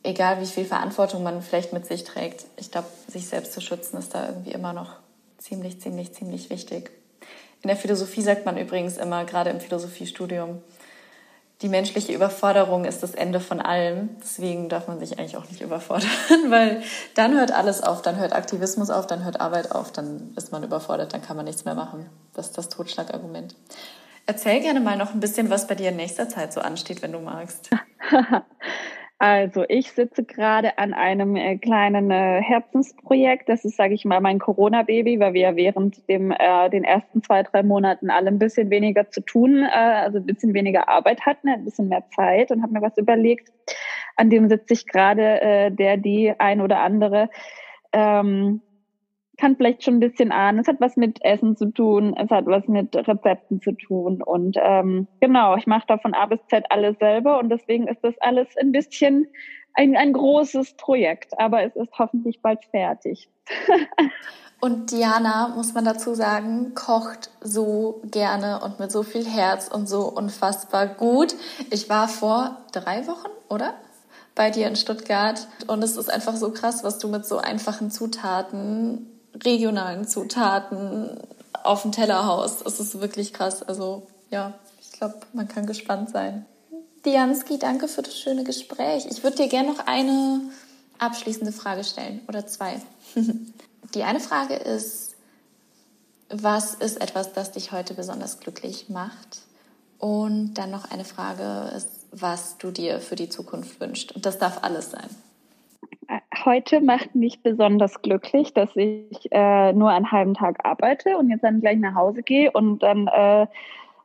egal 0.02 0.42
wie 0.42 0.48
viel 0.48 0.66
Verantwortung 0.66 1.22
man 1.22 1.44
vielleicht 1.44 1.72
mit 1.72 1.86
sich 1.86 2.04
trägt, 2.04 2.46
ich 2.56 2.72
glaube, 2.72 2.88
sich 3.08 3.28
selbst 3.28 3.54
zu 3.54 3.62
schützen 3.62 3.98
ist 3.98 4.16
da 4.16 4.26
irgendwie 4.26 4.54
immer 4.54 4.74
noch 4.74 4.96
ziemlich, 5.38 5.80
ziemlich, 5.82 6.14
ziemlich 6.14 6.50
wichtig. 6.50 6.90
In 7.62 7.68
der 7.68 7.78
Philosophie 7.78 8.24
sagt 8.24 8.48
man 8.48 8.58
übrigens 8.58 8.98
immer, 8.98 9.24
gerade 9.26 9.52
im 9.52 9.60
Philosophiestudium, 9.60 10.64
die 11.62 11.70
menschliche 11.70 12.14
Überforderung 12.14 12.86
ist 12.86 13.02
das 13.02 13.16
Ende 13.16 13.40
von 13.40 13.60
allem. 13.60 14.10
Deswegen 14.22 14.70
darf 14.70 14.88
man 14.88 15.00
sich 15.00 15.18
eigentlich 15.18 15.38
auch 15.38 15.50
nicht 15.50 15.62
überfordern, 15.62 16.10
weil 16.50 16.84
dann 17.16 17.34
hört 17.34 17.52
alles 17.52 17.82
auf, 17.82 18.02
dann 18.02 18.18
hört 18.18 18.34
Aktivismus 18.34 18.90
auf, 18.90 19.08
dann 19.08 19.24
hört 19.24 19.42
Arbeit 19.42 19.72
auf, 19.72 19.92
dann 19.92 20.34
ist 20.36 20.52
man 20.52 20.64
überfordert, 20.64 21.14
dann 21.14 21.22
kann 21.22 21.36
man 21.36 21.46
nichts 21.46 21.66
mehr 21.66 21.76
machen. 21.76 22.10
Das 22.34 22.48
ist 22.48 22.58
das 22.58 22.70
Totschlagargument. 22.70 23.56
Erzähl 24.28 24.60
gerne 24.60 24.82
mal 24.82 24.98
noch 24.98 25.14
ein 25.14 25.20
bisschen, 25.20 25.50
was 25.50 25.68
bei 25.68 25.76
dir 25.76 25.90
in 25.90 25.96
nächster 25.96 26.30
Zeit 26.30 26.54
so 26.54 26.60
ansteht, 26.60 27.02
wenn 27.02 27.14
du 27.14 27.20
magst. 27.20 27.70
Also 29.20 29.66
ich 29.68 29.92
sitze 29.92 30.24
gerade 30.24 30.78
an 30.78 30.94
einem 30.94 31.36
äh, 31.36 31.58
kleinen 31.58 32.12
äh, 32.12 32.40
Herzensprojekt. 32.42 33.50
Das 33.50 33.66
ist, 33.66 33.76
sage 33.76 33.96
ich 33.96 34.06
mal, 34.06 34.22
mein 34.22 34.38
Corona-Baby, 34.38 35.20
weil 35.20 35.34
wir 35.34 35.56
während 35.56 36.08
dem, 36.08 36.30
äh, 36.32 36.70
den 36.70 36.84
ersten 36.84 37.24
zwei, 37.24 37.42
drei 37.42 37.64
Monaten 37.64 38.12
alle 38.12 38.28
ein 38.28 38.38
bisschen 38.38 38.70
weniger 38.70 39.10
zu 39.10 39.22
tun, 39.22 39.64
äh, 39.64 39.70
also 39.70 40.20
ein 40.20 40.26
bisschen 40.26 40.54
weniger 40.54 40.88
Arbeit 40.88 41.26
hatten, 41.26 41.50
ein 41.50 41.66
bisschen 41.66 41.88
mehr 41.88 42.04
Zeit 42.16 42.52
und 42.52 42.62
habe 42.62 42.74
mir 42.74 42.82
was 42.84 42.96
überlegt. 42.98 43.50
An 44.18 44.30
dem 44.30 44.50
sitze 44.50 44.74
ich 44.74 44.86
gerade, 44.86 45.42
äh, 45.42 45.72
der, 45.72 45.98
die 45.98 46.34
ein 46.38 46.62
oder 46.62 46.82
andere 46.82 47.30
ähm, 47.94 48.62
kann 49.38 49.56
vielleicht 49.56 49.84
schon 49.84 49.96
ein 49.96 50.00
bisschen 50.00 50.32
ahnen. 50.32 50.60
Es 50.60 50.68
hat 50.68 50.80
was 50.80 50.98
mit 50.98 51.24
Essen 51.24 51.56
zu 51.56 51.72
tun, 51.72 52.16
es 52.18 52.30
hat 52.30 52.46
was 52.46 52.68
mit 52.68 52.96
Rezepten 52.96 53.62
zu 53.62 53.72
tun. 53.72 54.22
Und 54.22 54.58
ähm, 54.62 55.08
genau, 55.20 55.56
ich 55.56 55.68
mache 55.68 55.86
da 55.88 55.98
von 55.98 56.14
A 56.14 56.26
bis 56.26 56.40
Z 56.50 56.66
alles 56.70 56.98
selber 57.00 57.40
und 57.40 57.50
deswegen 57.50 57.88
ist 57.88 58.04
das 58.04 58.16
alles 58.20 58.48
ein 58.60 58.72
bisschen 58.72 59.28
ein, 59.74 59.96
ein 59.96 60.12
großes 60.12 60.74
Projekt, 60.74 61.40
aber 61.40 61.64
es 61.64 61.76
ist 61.76 61.92
hoffentlich 62.00 62.42
bald 62.42 62.66
fertig. 62.66 63.30
und 64.62 64.92
Diana, 64.92 65.54
muss 65.56 65.76
man 65.76 65.86
dazu 65.86 66.16
sagen, 66.16 66.74
kocht 66.74 67.30
so 67.42 68.02
gerne 68.06 68.62
und 68.64 68.80
mit 68.80 68.92
so 68.92 69.04
viel 69.04 69.26
Herz 69.26 69.68
und 69.68 69.88
so 69.88 70.12
unfassbar 70.12 70.88
gut. 70.88 71.36
Ich 71.70 71.90
war 71.90 72.08
vor 72.08 72.58
drei 72.72 73.06
Wochen, 73.06 73.30
oder? 73.50 73.76
bei 74.38 74.52
dir 74.52 74.68
in 74.68 74.76
Stuttgart. 74.78 75.48
Und 75.66 75.84
es 75.84 75.98
ist 75.98 76.10
einfach 76.10 76.36
so 76.36 76.52
krass, 76.52 76.84
was 76.84 77.00
du 77.00 77.10
mit 77.10 77.26
so 77.26 77.40
einfachen 77.40 77.92
Zutaten 77.92 79.17
regionalen 79.44 80.08
Zutaten 80.08 81.18
auf 81.64 81.82
dem 81.82 81.92
Teller 81.92 82.26
haust. 82.26 82.66
Es 82.66 82.80
ist 82.80 83.00
wirklich 83.00 83.34
krass. 83.34 83.64
Also 83.64 84.08
ja, 84.32 84.54
ich 84.82 84.92
glaube, 84.92 85.16
man 85.34 85.48
kann 85.48 85.66
gespannt 85.66 86.10
sein. 86.10 86.46
Dianski, 87.06 87.58
danke 87.58 87.88
für 87.88 88.02
das 88.02 88.18
schöne 88.18 88.44
Gespräch. 88.44 89.06
Ich 89.10 89.24
würde 89.24 89.38
dir 89.38 89.48
gerne 89.48 89.70
noch 89.72 89.86
eine 89.86 90.42
abschließende 91.00 91.54
Frage 91.54 91.84
stellen 91.84 92.22
oder 92.28 92.46
zwei. 92.48 92.82
Die 93.94 94.04
eine 94.04 94.20
Frage 94.20 94.56
ist, 94.56 95.16
was 96.30 96.74
ist 96.74 97.00
etwas, 97.00 97.32
das 97.32 97.52
dich 97.52 97.72
heute 97.72 97.94
besonders 97.94 98.40
glücklich 98.40 98.90
macht? 98.90 99.40
Und 99.98 100.56
dann 100.56 100.70
noch 100.70 100.92
eine 100.92 101.06
Frage 101.06 101.72
ist, 101.76 101.88
was 102.12 102.58
du 102.58 102.72
dir 102.72 103.00
für 103.00 103.16
die 103.16 103.30
Zukunft 103.30 103.80
wünschst. 103.80 104.12
Und 104.12 104.26
das 104.26 104.38
darf 104.38 104.64
alles 104.64 104.92
sein 104.92 105.10
heute 106.48 106.82
macht 106.82 107.14
mich 107.14 107.44
besonders 107.44 108.02
glücklich, 108.02 108.54
dass 108.54 108.76
ich 108.76 109.28
äh, 109.32 109.74
nur 109.74 109.92
einen 109.92 110.12
halben 110.12 110.34
Tag 110.34 110.66
arbeite 110.66 111.18
und 111.18 111.30
jetzt 111.30 111.44
dann 111.44 111.60
gleich 111.60 111.78
nach 111.78 111.94
Hause 111.94 112.24
gehe 112.24 112.50
und 112.52 112.82
dann 112.82 113.08
äh, 113.08 113.48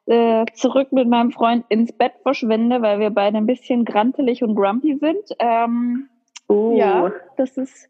äh, 0.07 0.45
zurück 0.53 0.93
mit 0.93 1.09
meinem 1.09 1.31
Freund 1.31 1.65
ins 1.69 1.93
Bett 1.93 2.15
verschwinde, 2.23 2.83
weil 2.83 2.99
wir 2.99 3.11
beide 3.11 3.39
ein 3.39 3.47
bisschen 3.47 3.85
grantelig 3.85 4.43
und 4.43 4.57
grumpy 4.57 4.99
sind. 4.99 5.23
Ähm, 5.39 6.09
oh. 6.49 6.75
Ja, 6.77 7.13
das 7.37 7.57
ist 7.57 7.89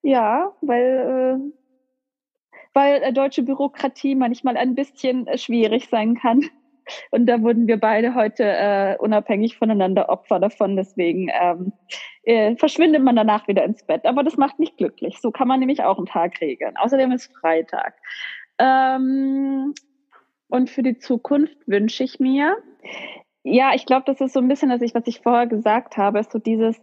ja, 0.00 0.52
weil 0.62 1.42
äh, 1.42 1.52
weil 2.72 3.02
äh, 3.02 3.12
deutsche 3.12 3.42
Bürokratie 3.42 4.14
manchmal 4.14 4.56
ein 4.56 4.74
bisschen 4.74 5.26
äh, 5.26 5.36
schwierig 5.36 5.88
sein 5.90 6.14
kann. 6.14 6.44
Und 7.10 7.26
da 7.26 7.42
wurden 7.42 7.66
wir 7.66 7.78
beide 7.78 8.14
heute 8.14 8.44
äh, 8.44 8.96
unabhängig 8.98 9.56
voneinander 9.56 10.08
Opfer 10.08 10.40
davon. 10.40 10.76
Deswegen 10.76 11.30
ähm, 11.40 11.72
äh, 12.24 12.56
verschwindet 12.56 13.02
man 13.02 13.16
danach 13.16 13.48
wieder 13.48 13.64
ins 13.64 13.84
Bett. 13.84 14.04
Aber 14.04 14.22
das 14.22 14.36
macht 14.36 14.58
mich 14.58 14.76
glücklich. 14.76 15.20
So 15.20 15.30
kann 15.30 15.48
man 15.48 15.60
nämlich 15.60 15.82
auch 15.82 15.98
einen 15.98 16.06
Tag 16.06 16.40
regeln. 16.40 16.76
Außerdem 16.76 17.12
ist 17.12 17.32
Freitag. 17.34 17.94
Ähm, 18.58 19.74
und 20.48 20.70
für 20.70 20.82
die 20.82 20.98
Zukunft 20.98 21.56
wünsche 21.66 22.04
ich 22.04 22.20
mir, 22.20 22.56
ja, 23.42 23.72
ich 23.74 23.86
glaube, 23.86 24.04
das 24.06 24.20
ist 24.20 24.34
so 24.34 24.40
ein 24.40 24.48
bisschen, 24.48 24.68
dass 24.68 24.82
ich, 24.82 24.94
was 24.94 25.06
ich 25.06 25.20
vorher 25.20 25.46
gesagt 25.46 25.96
habe, 25.96 26.20
ist 26.20 26.30
so 26.30 26.38
dieses 26.38 26.80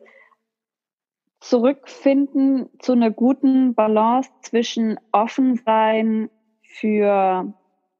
Zurückfinden 1.40 2.70
zu 2.80 2.92
einer 2.92 3.12
guten 3.12 3.74
Balance 3.76 4.30
zwischen 4.42 5.00
offen 5.12 5.56
sein 5.56 6.30
für 6.64 7.54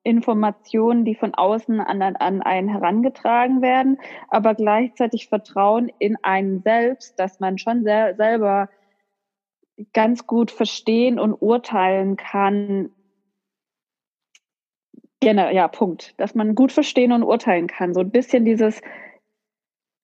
Informationen, 0.04 1.06
die 1.06 1.16
von 1.16 1.34
außen 1.34 1.82
an, 1.82 2.02
an 2.02 2.42
einen 2.42 2.70
herangetragen 2.70 3.62
werden, 3.62 3.98
aber 4.30 4.56
gleichzeitig 4.56 5.28
Vertrauen 5.28 5.92
in 6.00 6.18
einen 6.24 6.62
selbst, 6.62 7.20
dass 7.20 7.40
man 7.40 7.58
schon 7.58 7.84
sehr, 7.84 8.16
selber 8.16 8.70
ganz 9.94 10.28
gut 10.28 10.52
verstehen 10.52 11.20
und 11.20 11.34
urteilen 11.34 12.18
kann. 12.18 12.92
Genau, 15.22 15.50
ja, 15.50 15.68
Punkt. 15.68 16.20
Dass 16.20 16.36
man 16.36 16.56
gut 16.56 16.72
verstehen 16.72 17.12
und 17.12 17.24
urteilen 17.24 17.68
kann. 17.68 17.94
So 17.94 18.00
ein 18.02 18.12
bisschen 18.12 18.46
dieses, 18.46 18.82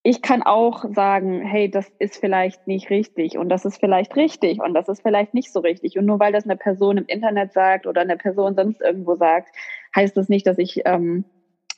ich 0.07 0.21
kann 0.21 0.43
auch 0.43 0.85
sagen, 0.93 1.41
hey, 1.41 1.67
das 1.67 1.91
ist 1.97 2.17
vielleicht 2.17 2.67
nicht 2.67 2.91
richtig 2.91 3.39
und 3.39 3.49
das 3.49 3.65
ist 3.65 3.79
vielleicht 3.79 4.15
richtig 4.15 4.61
und 4.61 4.75
das 4.75 4.87
ist 4.87 5.01
vielleicht 5.01 5.33
nicht 5.33 5.51
so 5.51 5.61
richtig. 5.61 5.97
Und 5.97 6.05
nur 6.05 6.19
weil 6.19 6.31
das 6.31 6.43
eine 6.43 6.55
Person 6.55 6.99
im 6.99 7.07
Internet 7.07 7.53
sagt 7.53 7.87
oder 7.87 8.01
eine 8.01 8.15
Person 8.15 8.53
sonst 8.53 8.81
irgendwo 8.81 9.15
sagt, 9.15 9.49
heißt 9.95 10.15
das 10.15 10.29
nicht, 10.29 10.45
dass 10.45 10.59
ich 10.59 10.83
ähm, 10.85 11.25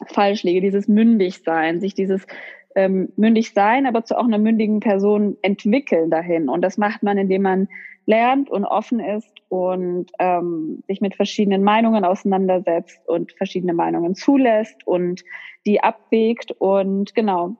falsch 0.07 0.43
liege. 0.43 0.59
Dieses 0.59 0.89
mündig 0.89 1.41
sein, 1.45 1.79
sich 1.79 1.93
dieses 1.93 2.27
ähm, 2.75 3.13
mündig 3.15 3.53
sein, 3.53 3.85
aber 3.85 4.03
zu 4.03 4.17
auch 4.17 4.25
einer 4.25 4.39
mündigen 4.39 4.81
Person 4.81 5.37
entwickeln 5.41 6.09
dahin. 6.09 6.49
Und 6.49 6.61
das 6.63 6.77
macht 6.77 7.03
man, 7.03 7.17
indem 7.17 7.43
man 7.43 7.69
lernt 8.07 8.49
und 8.49 8.65
offen 8.65 8.99
ist 8.99 9.31
und 9.47 10.11
ähm, 10.19 10.83
sich 10.89 10.99
mit 10.99 11.15
verschiedenen 11.15 11.63
Meinungen 11.63 12.03
auseinandersetzt 12.03 13.07
und 13.07 13.31
verschiedene 13.31 13.73
Meinungen 13.73 14.15
zulässt 14.15 14.85
und 14.85 15.23
die 15.65 15.81
abwägt 15.81 16.51
und 16.59 17.15
genau 17.15 17.55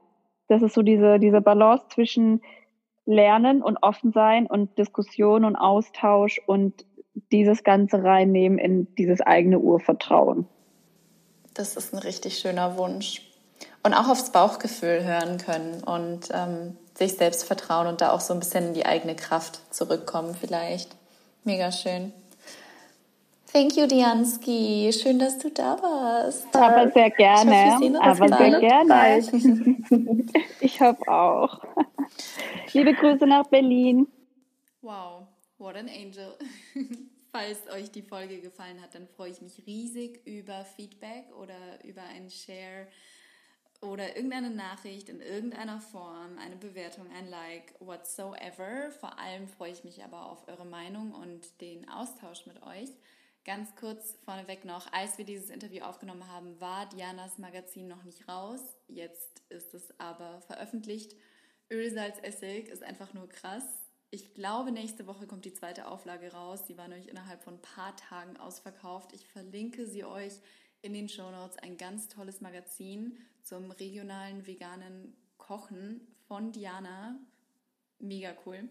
das 0.47 0.62
ist 0.62 0.73
so 0.73 0.81
diese, 0.81 1.19
diese 1.19 1.41
Balance 1.41 1.86
zwischen 1.93 2.41
Lernen 3.05 3.62
und 3.62 3.77
offen 3.77 4.12
sein 4.12 4.47
und 4.47 4.77
Diskussion 4.77 5.45
und 5.45 5.55
Austausch 5.55 6.41
und 6.45 6.86
dieses 7.31 7.63
Ganze 7.63 8.03
reinnehmen 8.03 8.60
in 8.60 8.93
dieses 8.95 9.21
eigene 9.21 9.60
Urvertrauen. 9.60 10.47
Das 11.53 11.75
ist 11.75 11.93
ein 11.93 11.99
richtig 11.99 12.38
schöner 12.38 12.77
Wunsch. 12.77 13.21
Und 13.83 13.93
auch 13.93 14.10
aufs 14.10 14.31
Bauchgefühl 14.31 15.03
hören 15.03 15.38
können 15.38 15.81
und 15.83 16.29
ähm, 16.31 16.77
sich 16.93 17.13
selbst 17.13 17.45
vertrauen 17.45 17.88
und 17.88 18.01
da 18.01 18.12
auch 18.12 18.19
so 18.19 18.33
ein 18.33 18.39
bisschen 18.39 18.67
in 18.67 18.73
die 18.73 18.86
eigene 18.86 19.15
Kraft 19.15 19.62
zurückkommen 19.73 20.36
vielleicht. 20.36 20.95
Mega 21.43 21.71
schön. 21.71 22.12
Thank 23.57 23.75
you, 23.75 23.87
Dianski. 23.87 24.91
Schön, 24.93 25.17
dass 25.17 25.39
du 25.39 25.49
da 25.49 25.81
warst. 25.81 26.55
Aber 26.55 26.91
sehr 26.91 27.09
gerne. 27.09 27.73
Hoffe, 27.73 27.99
aber 27.99 28.37
sehr 28.37 28.59
gerne. 28.59 29.23
ich 30.59 30.79
hoffe 30.79 31.07
auch. 31.07 31.59
Liebe 32.73 32.93
Grüße 32.93 33.25
nach 33.25 33.47
Berlin. 33.47 34.05
Wow, 34.83 35.25
what 35.57 35.75
an 35.75 35.89
angel. 35.89 36.37
Falls 37.31 37.57
euch 37.73 37.89
die 37.89 38.03
Folge 38.03 38.41
gefallen 38.41 38.79
hat, 38.79 38.93
dann 38.93 39.07
freue 39.07 39.31
ich 39.31 39.41
mich 39.41 39.63
riesig 39.65 40.21
über 40.27 40.63
Feedback 40.63 41.25
oder 41.41 41.83
über 41.83 42.03
ein 42.03 42.29
Share 42.29 42.85
oder 43.81 44.15
irgendeine 44.15 44.51
Nachricht 44.51 45.09
in 45.09 45.19
irgendeiner 45.19 45.81
Form, 45.81 46.37
eine 46.39 46.57
Bewertung, 46.57 47.07
ein 47.17 47.27
Like, 47.27 47.73
whatsoever. 47.79 48.91
Vor 48.99 49.17
allem 49.17 49.47
freue 49.47 49.71
ich 49.71 49.83
mich 49.83 50.03
aber 50.03 50.31
auf 50.31 50.47
eure 50.47 50.65
Meinung 50.65 51.11
und 51.11 51.59
den 51.59 51.89
Austausch 51.89 52.45
mit 52.45 52.61
euch. 52.61 52.91
Ganz 53.47 53.77
kurz 53.77 54.17
vorneweg 54.25 54.65
noch, 54.65 54.91
als 54.91 55.17
wir 55.17 55.23
dieses 55.23 55.49
Interview 55.49 55.83
aufgenommen 55.83 56.27
haben, 56.27 56.60
war 56.60 56.86
Dianas 56.89 57.38
Magazin 57.38 57.88
noch 57.88 58.03
nicht 58.03 58.27
raus. 58.27 58.60
Jetzt 58.89 59.41
ist 59.47 59.73
es 59.73 59.97
aber 60.01 60.41
veröffentlicht. 60.41 61.15
Ölsalz 61.71 62.17
Essig 62.21 62.67
ist 62.67 62.83
einfach 62.83 63.13
nur 63.13 63.29
krass. 63.29 63.63
Ich 64.10 64.33
glaube, 64.33 64.73
nächste 64.73 65.07
Woche 65.07 65.27
kommt 65.27 65.45
die 65.45 65.53
zweite 65.53 65.88
Auflage 65.88 66.33
raus. 66.33 66.65
Die 66.65 66.77
war 66.77 66.89
nämlich 66.89 67.07
innerhalb 67.07 67.41
von 67.41 67.53
ein 67.53 67.62
paar 67.62 67.95
Tagen 67.95 68.36
ausverkauft. 68.36 69.13
Ich 69.13 69.25
verlinke 69.29 69.88
sie 69.88 70.03
euch 70.03 70.33
in 70.81 70.91
den 70.91 71.07
Show 71.07 71.31
Notes. 71.31 71.57
Ein 71.57 71.77
ganz 71.77 72.10
tolles 72.10 72.41
Magazin 72.41 73.17
zum 73.43 73.71
regionalen 73.71 74.45
veganen 74.45 75.15
Kochen 75.38 76.05
von 76.27 76.51
Diana. 76.51 77.17
mega 77.99 78.36
cool. 78.45 78.67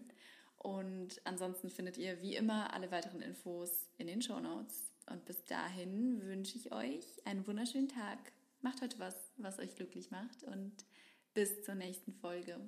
Und 0.57 1.21
ansonsten 1.23 1.69
findet 1.69 1.97
ihr 1.97 2.21
wie 2.21 2.35
immer 2.35 2.73
alle 2.73 2.91
weiteren 2.91 3.21
Infos 3.21 3.87
in 3.97 4.07
den 4.07 4.21
Show 4.21 4.39
Notes. 4.39 4.91
Und 5.09 5.25
bis 5.25 5.45
dahin 5.45 6.21
wünsche 6.23 6.57
ich 6.57 6.71
euch 6.71 7.05
einen 7.25 7.45
wunderschönen 7.47 7.87
Tag. 7.87 8.19
Macht 8.61 8.81
heute 8.81 8.99
was, 8.99 9.15
was 9.37 9.59
euch 9.59 9.75
glücklich 9.75 10.11
macht 10.11 10.43
und 10.43 10.73
bis 11.33 11.63
zur 11.63 11.75
nächsten 11.75 12.13
Folge. 12.13 12.59